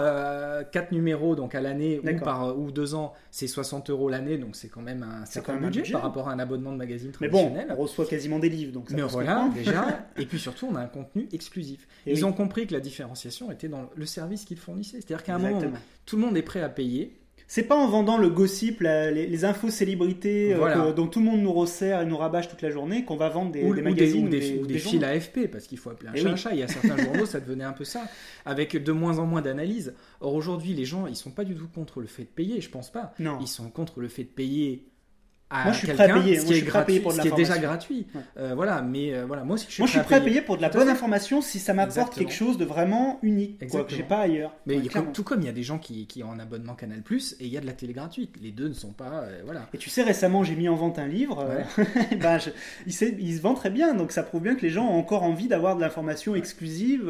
4 0.70 0.76
euh, 0.76 0.94
numéros, 0.94 1.36
donc 1.36 1.54
à 1.54 1.60
l'année, 1.60 2.00
ou 2.00 2.24
par 2.24 2.58
ou 2.58 2.70
2 2.70 2.94
ans, 2.94 3.12
c'est 3.30 3.46
60 3.46 3.90
euros 3.90 4.08
l'année, 4.08 4.38
donc 4.38 4.56
c'est 4.56 4.68
quand 4.68 4.80
même 4.80 5.02
un 5.02 5.24
certain 5.26 5.56
budget, 5.56 5.80
budget, 5.80 5.92
par 5.92 6.02
rapport 6.02 6.28
à 6.28 6.32
un 6.32 6.38
abonnement 6.38 6.72
de 6.72 6.76
magazine 6.76 7.12
traditionnel. 7.12 7.66
Mais 7.68 7.74
bon, 7.74 7.74
on 7.74 7.82
reçoit 7.82 8.06
quasiment 8.06 8.38
des 8.38 8.48
livres, 8.48 8.72
donc 8.72 8.90
ça 8.90 8.96
Mais 8.96 9.02
voilà, 9.02 9.48
déjà. 9.54 10.06
Et 10.18 10.26
puis 10.26 10.38
surtout, 10.38 10.68
on 10.70 10.76
a 10.76 10.80
un 10.80 10.86
contenu 10.86 11.28
exclusif. 11.32 11.86
Ils 12.06 12.24
ont 12.24 12.32
compris 12.32 12.66
que 12.66 12.72
la 12.72 12.80
différenciation 12.80 13.50
était 13.52 13.68
dans 13.68 13.90
le 13.94 14.06
service 14.06 14.44
qu'ils 14.44 14.58
fournissaient. 14.58 14.98
C'est-à-dire 14.98 15.22
qu'à 15.22 15.36
un 15.36 15.38
moment, 15.38 15.60
tout 16.04 16.16
le 16.16 16.22
monde 16.22 16.36
est 16.36 16.42
prêt 16.42 16.62
à 16.62 16.68
payer 16.68 17.18
c'est 17.48 17.62
pas 17.62 17.76
en 17.76 17.86
vendant 17.86 18.18
le 18.18 18.28
gossip, 18.28 18.80
les, 18.80 19.44
infos 19.44 19.70
célébrités 19.70 20.52
euh, 20.54 20.92
dont 20.92 21.06
tout 21.06 21.20
le 21.20 21.26
monde 21.26 21.40
nous 21.40 21.52
resserre 21.52 22.00
et 22.00 22.06
nous 22.06 22.16
rabâche 22.16 22.48
toute 22.48 22.62
la 22.62 22.70
journée 22.70 23.04
qu'on 23.04 23.16
va 23.16 23.28
vendre 23.28 23.52
des, 23.52 23.62
magazines 23.62 24.26
ou 24.26 24.28
des, 24.28 24.58
ou 24.58 24.66
des, 24.66 24.78
fils 24.78 25.02
AFP 25.02 25.46
parce 25.50 25.66
qu'il 25.66 25.78
faut 25.78 25.90
appeler 25.90 26.08
un 26.08 26.12
eh 26.14 26.22
chat 26.22 26.30
un 26.30 26.36
chat. 26.36 26.50
Il 26.52 26.58
y 26.58 26.62
a 26.62 26.68
certains 26.68 26.96
journaux, 27.04 27.26
ça 27.26 27.38
devenait 27.38 27.64
un 27.64 27.72
peu 27.72 27.84
ça, 27.84 28.02
avec 28.44 28.82
de 28.82 28.92
moins 28.92 29.18
en 29.18 29.26
moins 29.26 29.42
d'analyse. 29.42 29.94
Or 30.20 30.34
aujourd'hui, 30.34 30.74
les 30.74 30.84
gens, 30.84 31.06
ils 31.06 31.16
sont 31.16 31.30
pas 31.30 31.44
du 31.44 31.54
tout 31.54 31.68
contre 31.72 32.00
le 32.00 32.06
fait 32.06 32.24
de 32.24 32.28
payer, 32.28 32.60
je 32.60 32.68
pense 32.68 32.90
pas. 32.90 33.14
Non. 33.20 33.38
Ils 33.40 33.48
sont 33.48 33.70
contre 33.70 34.00
le 34.00 34.08
fait 34.08 34.24
de 34.24 34.28
payer 34.28 34.84
moi, 35.52 35.72
je 35.72 35.78
suis 35.78 35.86
prêt 35.88 36.10
à 36.10 36.14
payer. 36.14 36.40
Ce 36.40 36.46
qui, 36.46 36.54
est, 36.54 36.62
gratuit, 36.62 36.98
pour 36.98 37.12
de 37.12 37.18
ce 37.18 37.22
qui 37.22 37.28
est 37.28 37.36
déjà 37.36 37.58
gratuit. 37.58 38.06
Euh, 38.36 38.54
voilà, 38.56 38.82
mais 38.82 39.14
euh, 39.14 39.24
voilà, 39.26 39.44
moi 39.44 39.54
aussi, 39.54 39.66
je 39.68 39.74
suis 39.74 39.82
moi, 39.82 39.86
je 39.86 39.92
suis 39.92 40.02
prêt 40.02 40.16
à 40.16 40.20
payer 40.20 40.40
pour 40.40 40.56
de 40.56 40.62
la 40.62 40.68
bonne 40.68 40.88
information 40.88 41.40
si 41.40 41.60
ça 41.60 41.72
m'apporte 41.72 42.16
quelque 42.16 42.32
chose 42.32 42.58
de 42.58 42.64
vraiment 42.64 43.20
unique, 43.22 43.64
quoi, 43.70 43.84
que 43.84 43.94
j'ai 43.94 44.02
pas 44.02 44.20
ailleurs. 44.20 44.52
Mais 44.66 44.80
tout 45.12 45.22
comme 45.22 45.40
il 45.40 45.46
y 45.46 45.48
a 45.48 45.52
des 45.52 45.62
gens 45.62 45.78
qui, 45.78 46.06
qui, 46.06 46.24
ont 46.24 46.32
un 46.32 46.40
abonnement 46.40 46.74
Canal 46.74 47.02
Plus 47.02 47.36
et 47.40 47.44
il 47.44 47.52
y 47.52 47.56
a 47.56 47.60
de 47.60 47.66
la 47.66 47.72
télé 47.72 47.92
gratuite. 47.92 48.34
Les 48.42 48.50
deux 48.50 48.68
ne 48.68 48.74
sont 48.74 48.92
pas, 48.92 49.22
euh, 49.22 49.42
voilà. 49.44 49.68
Et 49.72 49.78
tu 49.78 49.88
sais, 49.88 50.02
récemment, 50.02 50.42
j'ai 50.42 50.56
mis 50.56 50.68
en 50.68 50.74
vente 50.74 50.98
un 50.98 51.06
livre. 51.06 51.46
ben, 52.20 52.38
il, 52.86 52.92
il, 53.20 53.36
se 53.36 53.40
vend 53.40 53.54
très 53.54 53.70
bien, 53.70 53.94
donc 53.94 54.12
ça 54.12 54.22
prouve 54.22 54.42
bien 54.42 54.56
que 54.56 54.62
les 54.62 54.70
gens 54.70 54.86
ont 54.86 54.98
encore 54.98 55.22
envie 55.22 55.46
d'avoir 55.46 55.76
de 55.76 55.80
l'information 55.80 56.34
exclusive. 56.34 57.06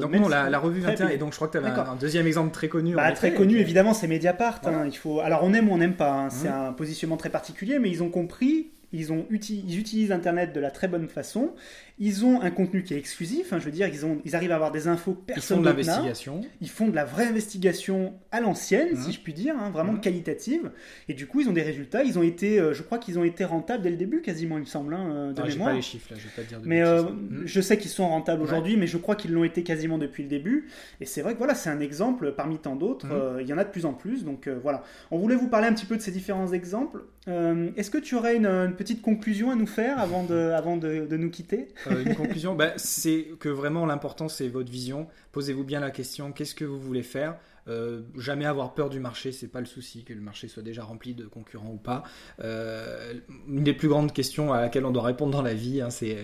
donc 0.00 0.12
non, 0.12 0.28
la, 0.28 0.58
revue 0.58 0.80
21. 0.80 1.08
Et 1.08 1.18
donc 1.18 1.32
je 1.32 1.36
crois 1.36 1.48
que 1.48 1.56
tu 1.56 1.64
avais 1.64 1.70
un, 1.70 1.96
deuxième 1.96 2.26
exemple 2.26 2.52
très 2.52 2.68
connu. 2.68 2.94
Bah, 2.94 3.12
très 3.12 3.32
connu, 3.32 3.58
évidemment, 3.58 3.94
c'est 3.94 4.08
Mediapart. 4.08 4.60
Hein, 4.64 4.84
il 4.86 4.96
faut. 4.96 5.20
Alors 5.20 5.44
on 5.44 5.54
aime 5.54 5.68
ou 5.68 5.72
on 5.72 5.78
n'aime 5.78 5.94
pas. 5.94 6.12
Hein, 6.12 6.30
c'est 6.30 6.48
un 6.48 6.72
positionnement 6.72 7.16
très 7.16 7.30
particulier, 7.30 7.75
mais 7.78 7.90
ils 7.90 8.02
ont 8.02 8.10
compris 8.10 8.70
ils, 8.92 9.12
ont, 9.12 9.26
ils 9.30 9.78
utilisent 9.78 10.12
Internet 10.12 10.52
de 10.52 10.60
la 10.60 10.70
très 10.70 10.88
bonne 10.88 11.08
façon, 11.08 11.54
ils 11.98 12.26
ont 12.26 12.42
un 12.42 12.50
contenu 12.50 12.82
qui 12.82 12.92
est 12.92 12.98
exclusif, 12.98 13.52
hein, 13.52 13.58
je 13.58 13.64
veux 13.64 13.70
dire, 13.70 13.88
ils, 13.88 14.04
ont, 14.04 14.20
ils 14.26 14.36
arrivent 14.36 14.52
à 14.52 14.56
avoir 14.56 14.70
des 14.70 14.86
infos 14.86 15.14
personne 15.14 15.42
Ils 15.42 15.56
font 15.56 15.60
de 15.62 15.66
l'investigation. 15.66 16.40
Ils 16.60 16.68
font 16.68 16.88
de 16.88 16.94
la 16.94 17.06
vraie 17.06 17.26
investigation 17.26 18.14
à 18.30 18.40
l'ancienne, 18.40 18.96
si 18.96 19.12
je 19.12 19.20
puis 19.20 19.32
dire, 19.32 19.56
hein, 19.58 19.70
vraiment 19.70 19.96
qualitative, 19.96 20.70
et 21.08 21.14
du 21.14 21.26
coup 21.26 21.40
ils 21.40 21.48
ont 21.48 21.54
des 21.54 21.62
résultats, 21.62 22.04
ils 22.04 22.18
ont 22.18 22.22
été, 22.22 22.60
euh, 22.60 22.74
je 22.74 22.82
crois 22.82 22.98
qu'ils 22.98 23.18
ont 23.18 23.24
été 23.24 23.44
rentables 23.44 23.82
dès 23.82 23.90
le 23.90 23.96
début 23.96 24.20
quasiment, 24.20 24.58
il 24.58 24.62
me 24.62 24.66
semble, 24.66 24.92
hein, 24.92 25.10
euh, 25.10 25.32
de 25.32 25.40
ah, 25.42 25.48
mémoire. 25.48 25.70
pas 25.70 25.76
les 25.76 25.82
chiffres 25.82 26.08
là, 26.10 26.18
je 26.18 26.24
vais 26.24 26.42
pas 26.42 26.42
dire 26.42 26.60
de 26.60 26.68
Mais 26.68 26.82
euh, 26.82 27.04
je 27.46 27.60
sais 27.62 27.78
qu'ils 27.78 27.90
sont 27.90 28.06
rentables 28.06 28.42
aujourd'hui, 28.42 28.76
mais 28.76 28.86
je 28.86 28.98
crois 28.98 29.16
qu'ils 29.16 29.32
l'ont 29.32 29.44
été 29.44 29.62
quasiment 29.62 29.96
depuis 29.96 30.22
le 30.22 30.28
début, 30.28 30.68
et 31.00 31.06
c'est 31.06 31.22
vrai 31.22 31.32
que 31.32 31.38
voilà, 31.38 31.54
c'est 31.54 31.70
un 31.70 31.80
exemple 31.80 32.32
parmi 32.32 32.58
tant 32.58 32.76
d'autres, 32.76 33.06
mmh. 33.06 33.40
il 33.40 33.48
y 33.48 33.54
en 33.54 33.58
a 33.58 33.64
de 33.64 33.70
plus 33.70 33.86
en 33.86 33.94
plus, 33.94 34.24
donc 34.24 34.48
voilà. 34.62 34.82
On 35.10 35.18
voulait 35.18 35.34
vous 35.34 35.48
parler 35.48 35.66
un 35.66 35.72
petit 35.72 35.86
peu 35.86 35.96
de 35.96 36.02
ces 36.02 36.10
différents 36.10 36.52
exemples. 36.52 37.04
Est-ce 37.26 37.90
que 37.90 37.98
tu 37.98 38.14
aurais 38.14 38.36
une, 38.36 38.74
petite 38.76 39.02
conclusion 39.02 39.50
à 39.50 39.54
nous 39.54 39.66
faire 39.66 39.98
avant 39.98 40.24
de, 40.24 40.34
avant 40.54 40.76
de, 40.76 41.16
nous 41.16 41.30
quitter 41.30 41.68
Une 41.90 42.14
conclusion, 42.16 42.54
bah, 42.54 42.72
c'est 42.76 43.26
que 43.40 43.48
vraiment 43.48 43.86
l'important 43.86 44.28
c'est 44.28 44.48
votre 44.48 44.70
vision. 44.70 45.06
Posez-vous 45.32 45.64
bien 45.64 45.80
la 45.80 45.90
question 45.90 46.32
qu'est-ce 46.32 46.54
que 46.54 46.64
vous 46.64 46.80
voulez 46.80 47.02
faire? 47.02 47.36
Euh, 47.68 48.02
jamais 48.16 48.44
avoir 48.44 48.74
peur 48.74 48.88
du 48.88 49.00
marché, 49.00 49.32
c'est 49.32 49.48
pas 49.48 49.58
le 49.58 49.66
souci, 49.66 50.04
que 50.04 50.12
le 50.12 50.20
marché 50.20 50.46
soit 50.46 50.62
déjà 50.62 50.84
rempli 50.84 51.14
de 51.14 51.24
concurrents 51.24 51.72
ou 51.72 51.78
pas. 51.78 52.04
Euh, 52.44 53.14
une 53.48 53.64
des 53.64 53.72
plus 53.72 53.88
grandes 53.88 54.12
questions 54.12 54.52
à 54.52 54.60
laquelle 54.60 54.84
on 54.84 54.92
doit 54.92 55.02
répondre 55.02 55.32
dans 55.32 55.42
la 55.42 55.54
vie, 55.54 55.80
hein, 55.80 55.90
c'est 55.90 56.16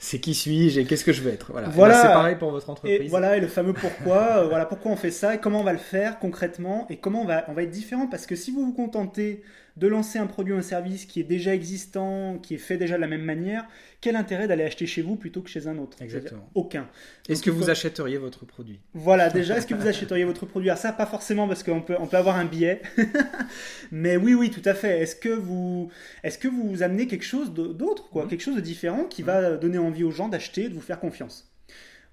c'est 0.00 0.18
qui 0.18 0.34
suis-je 0.34 0.80
et 0.80 0.84
qu'est-ce 0.84 1.04
que 1.04 1.12
je 1.12 1.22
veux 1.22 1.30
être? 1.30 1.52
Voilà. 1.52 1.68
voilà. 1.68 2.02
c'est 2.02 2.08
pareil 2.08 2.34
pour 2.34 2.50
votre 2.50 2.68
entreprise. 2.68 3.00
Et 3.00 3.06
voilà, 3.06 3.36
et 3.36 3.40
le 3.40 3.46
fameux 3.46 3.72
pourquoi. 3.72 4.18
Euh, 4.28 4.46
voilà 4.48 4.66
pourquoi 4.66 4.92
on 4.92 4.96
fait 4.96 5.10
ça 5.10 5.34
et 5.34 5.38
comment 5.38 5.60
on 5.60 5.64
va 5.64 5.72
le 5.72 5.78
faire 5.78 6.18
concrètement 6.18 6.86
et 6.90 6.96
comment 6.96 7.22
on 7.22 7.24
va 7.24 7.44
on 7.48 7.52
va 7.52 7.62
être 7.62 7.70
différent 7.70 8.06
parce 8.08 8.26
que 8.26 8.36
si 8.36 8.50
vous 8.50 8.64
vous 8.64 8.72
contentez 8.72 9.42
de 9.78 9.86
lancer 9.86 10.18
un 10.18 10.26
produit 10.26 10.52
ou 10.52 10.56
un 10.56 10.62
service 10.62 11.06
qui 11.06 11.20
est 11.20 11.24
déjà 11.24 11.54
existant, 11.54 12.38
qui 12.38 12.54
est 12.54 12.58
fait 12.58 12.76
déjà 12.76 12.96
de 12.96 13.00
la 13.00 13.06
même 13.06 13.22
manière, 13.22 13.64
quel 14.00 14.16
intérêt 14.16 14.48
d'aller 14.48 14.64
acheter 14.64 14.86
chez 14.86 15.02
vous 15.02 15.14
plutôt 15.14 15.40
que 15.40 15.48
chez 15.48 15.68
un 15.68 15.78
autre? 15.78 16.02
Exactement. 16.02 16.50
Aucun. 16.54 16.88
Est-ce 17.28 17.42
que 17.42 17.50
vous 17.50 17.70
achèteriez 17.70 18.18
votre 18.18 18.44
produit? 18.44 18.80
Voilà, 18.94 19.30
déjà, 19.30 19.56
est-ce 19.58 19.68
que 19.68 19.74
vous 19.74 19.86
achèteriez 19.86 20.24
votre 20.24 20.46
produit? 20.46 20.68
Alors 20.68 20.80
ça, 20.80 20.92
pas 20.92 21.06
forcément 21.06 21.46
parce 21.46 21.62
qu'on 21.62 21.80
peut, 21.80 21.94
on 22.00 22.08
peut 22.08 22.16
avoir 22.16 22.36
un 22.36 22.44
billet. 22.44 22.82
Mais 23.92 24.16
oui, 24.16 24.34
oui, 24.34 24.50
tout 24.50 24.62
à 24.64 24.74
fait. 24.74 25.00
Est-ce 25.00 25.14
que 25.14 25.28
vous, 25.28 25.90
est-ce 26.24 26.38
que 26.38 26.48
vous 26.48 26.82
amenez 26.82 27.06
quelque 27.06 27.24
chose 27.24 27.54
d'autre, 27.54 28.10
quoi, 28.10 28.24
mmh. 28.24 28.28
quelque 28.28 28.42
chose 28.42 28.56
de 28.56 28.60
différent 28.60 29.04
qui 29.04 29.22
va 29.22 29.52
mmh. 29.52 29.60
donner 29.60 29.78
envie 29.78 30.02
aux 30.02 30.10
gens 30.10 30.28
d'acheter, 30.28 30.68
de 30.68 30.74
vous 30.74 30.80
faire 30.80 31.00
confiance 31.00 31.52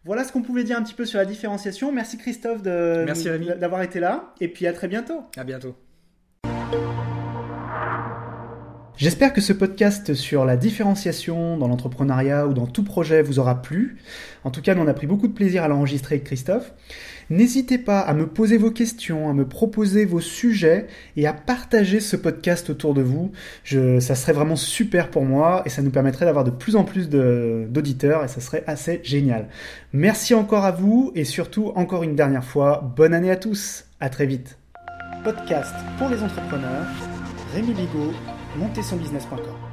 voilà 0.08 0.24
ce 0.24 0.32
qu'on 0.32 0.44
pouvait 0.44 0.64
dire 0.64 0.78
un 0.78 0.84
petit 0.84 0.94
peu 0.94 1.04
sur 1.04 1.18
la 1.18 1.26
différenciation. 1.26 1.92
Merci 1.92 2.20
Christophe 2.20 2.62
d'avoir 2.62 3.82
été 3.82 4.00
là. 4.00 4.36
Et 4.40 4.48
puis 4.48 4.68
à 4.68 4.74
très 4.74 4.88
bientôt. 4.88 5.24
À 5.36 5.44
bientôt. 5.44 5.76
J'espère 8.98 9.34
que 9.34 9.42
ce 9.42 9.52
podcast 9.52 10.14
sur 10.14 10.46
la 10.46 10.56
différenciation 10.56 11.58
dans 11.58 11.68
l'entrepreneuriat 11.68 12.48
ou 12.48 12.54
dans 12.54 12.66
tout 12.66 12.84
projet 12.84 13.22
vous 13.22 13.40
aura 13.40 13.62
plu. 13.62 13.98
En 14.46 14.52
tout 14.52 14.62
cas, 14.62 14.74
nous 14.74 14.84
on 14.84 14.88
a 14.88 14.94
pris 14.94 15.06
beaucoup 15.06 15.28
de 15.28 15.34
plaisir 15.34 15.66
à 15.66 15.68
l'enregistrer 15.68 16.16
avec 16.16 16.24
Christophe. 16.26 16.72
N'hésitez 17.30 17.78
pas 17.78 18.00
à 18.00 18.14
me 18.14 18.26
poser 18.26 18.56
vos 18.56 18.72
questions, 18.72 19.30
à 19.30 19.34
me 19.34 19.46
proposer 19.46 20.06
vos 20.06 20.22
sujets 20.22 20.88
et 21.18 21.28
à 21.28 21.34
partager 21.34 22.00
ce 22.00 22.16
podcast 22.16 22.70
autour 22.70 22.94
de 22.94 23.02
vous. 23.02 23.34
Ça 23.66 24.16
serait 24.16 24.32
vraiment 24.32 24.56
super 24.56 25.10
pour 25.10 25.26
moi 25.26 25.64
et 25.66 25.70
ça 25.70 25.82
nous 25.82 25.92
permettrait 25.92 26.24
d'avoir 26.24 26.46
de 26.46 26.52
plus 26.52 26.78
en 26.78 26.86
plus 26.86 27.10
d'auditeurs 27.10 28.24
et 28.24 28.30
ça 28.30 28.40
serait 28.40 28.64
assez 28.66 29.02
génial. 29.04 29.50
Merci 29.92 30.34
encore 30.34 30.64
à 30.64 30.72
vous 30.72 31.12
et 31.16 31.26
surtout 31.26 31.74
encore 31.76 32.04
une 32.04 32.16
dernière 32.16 32.46
fois, 32.46 32.94
bonne 32.96 33.14
année 33.14 33.32
à 33.32 33.36
tous. 33.36 33.84
À 34.00 34.08
très 34.08 34.26
vite. 34.26 34.58
Podcast 35.26 35.76
pour 35.98 36.08
les 36.08 36.24
entrepreneurs. 36.24 36.86
Rémi 37.54 37.74
Bigot, 37.74 38.12
montezsonbusiness.com. 38.56 39.65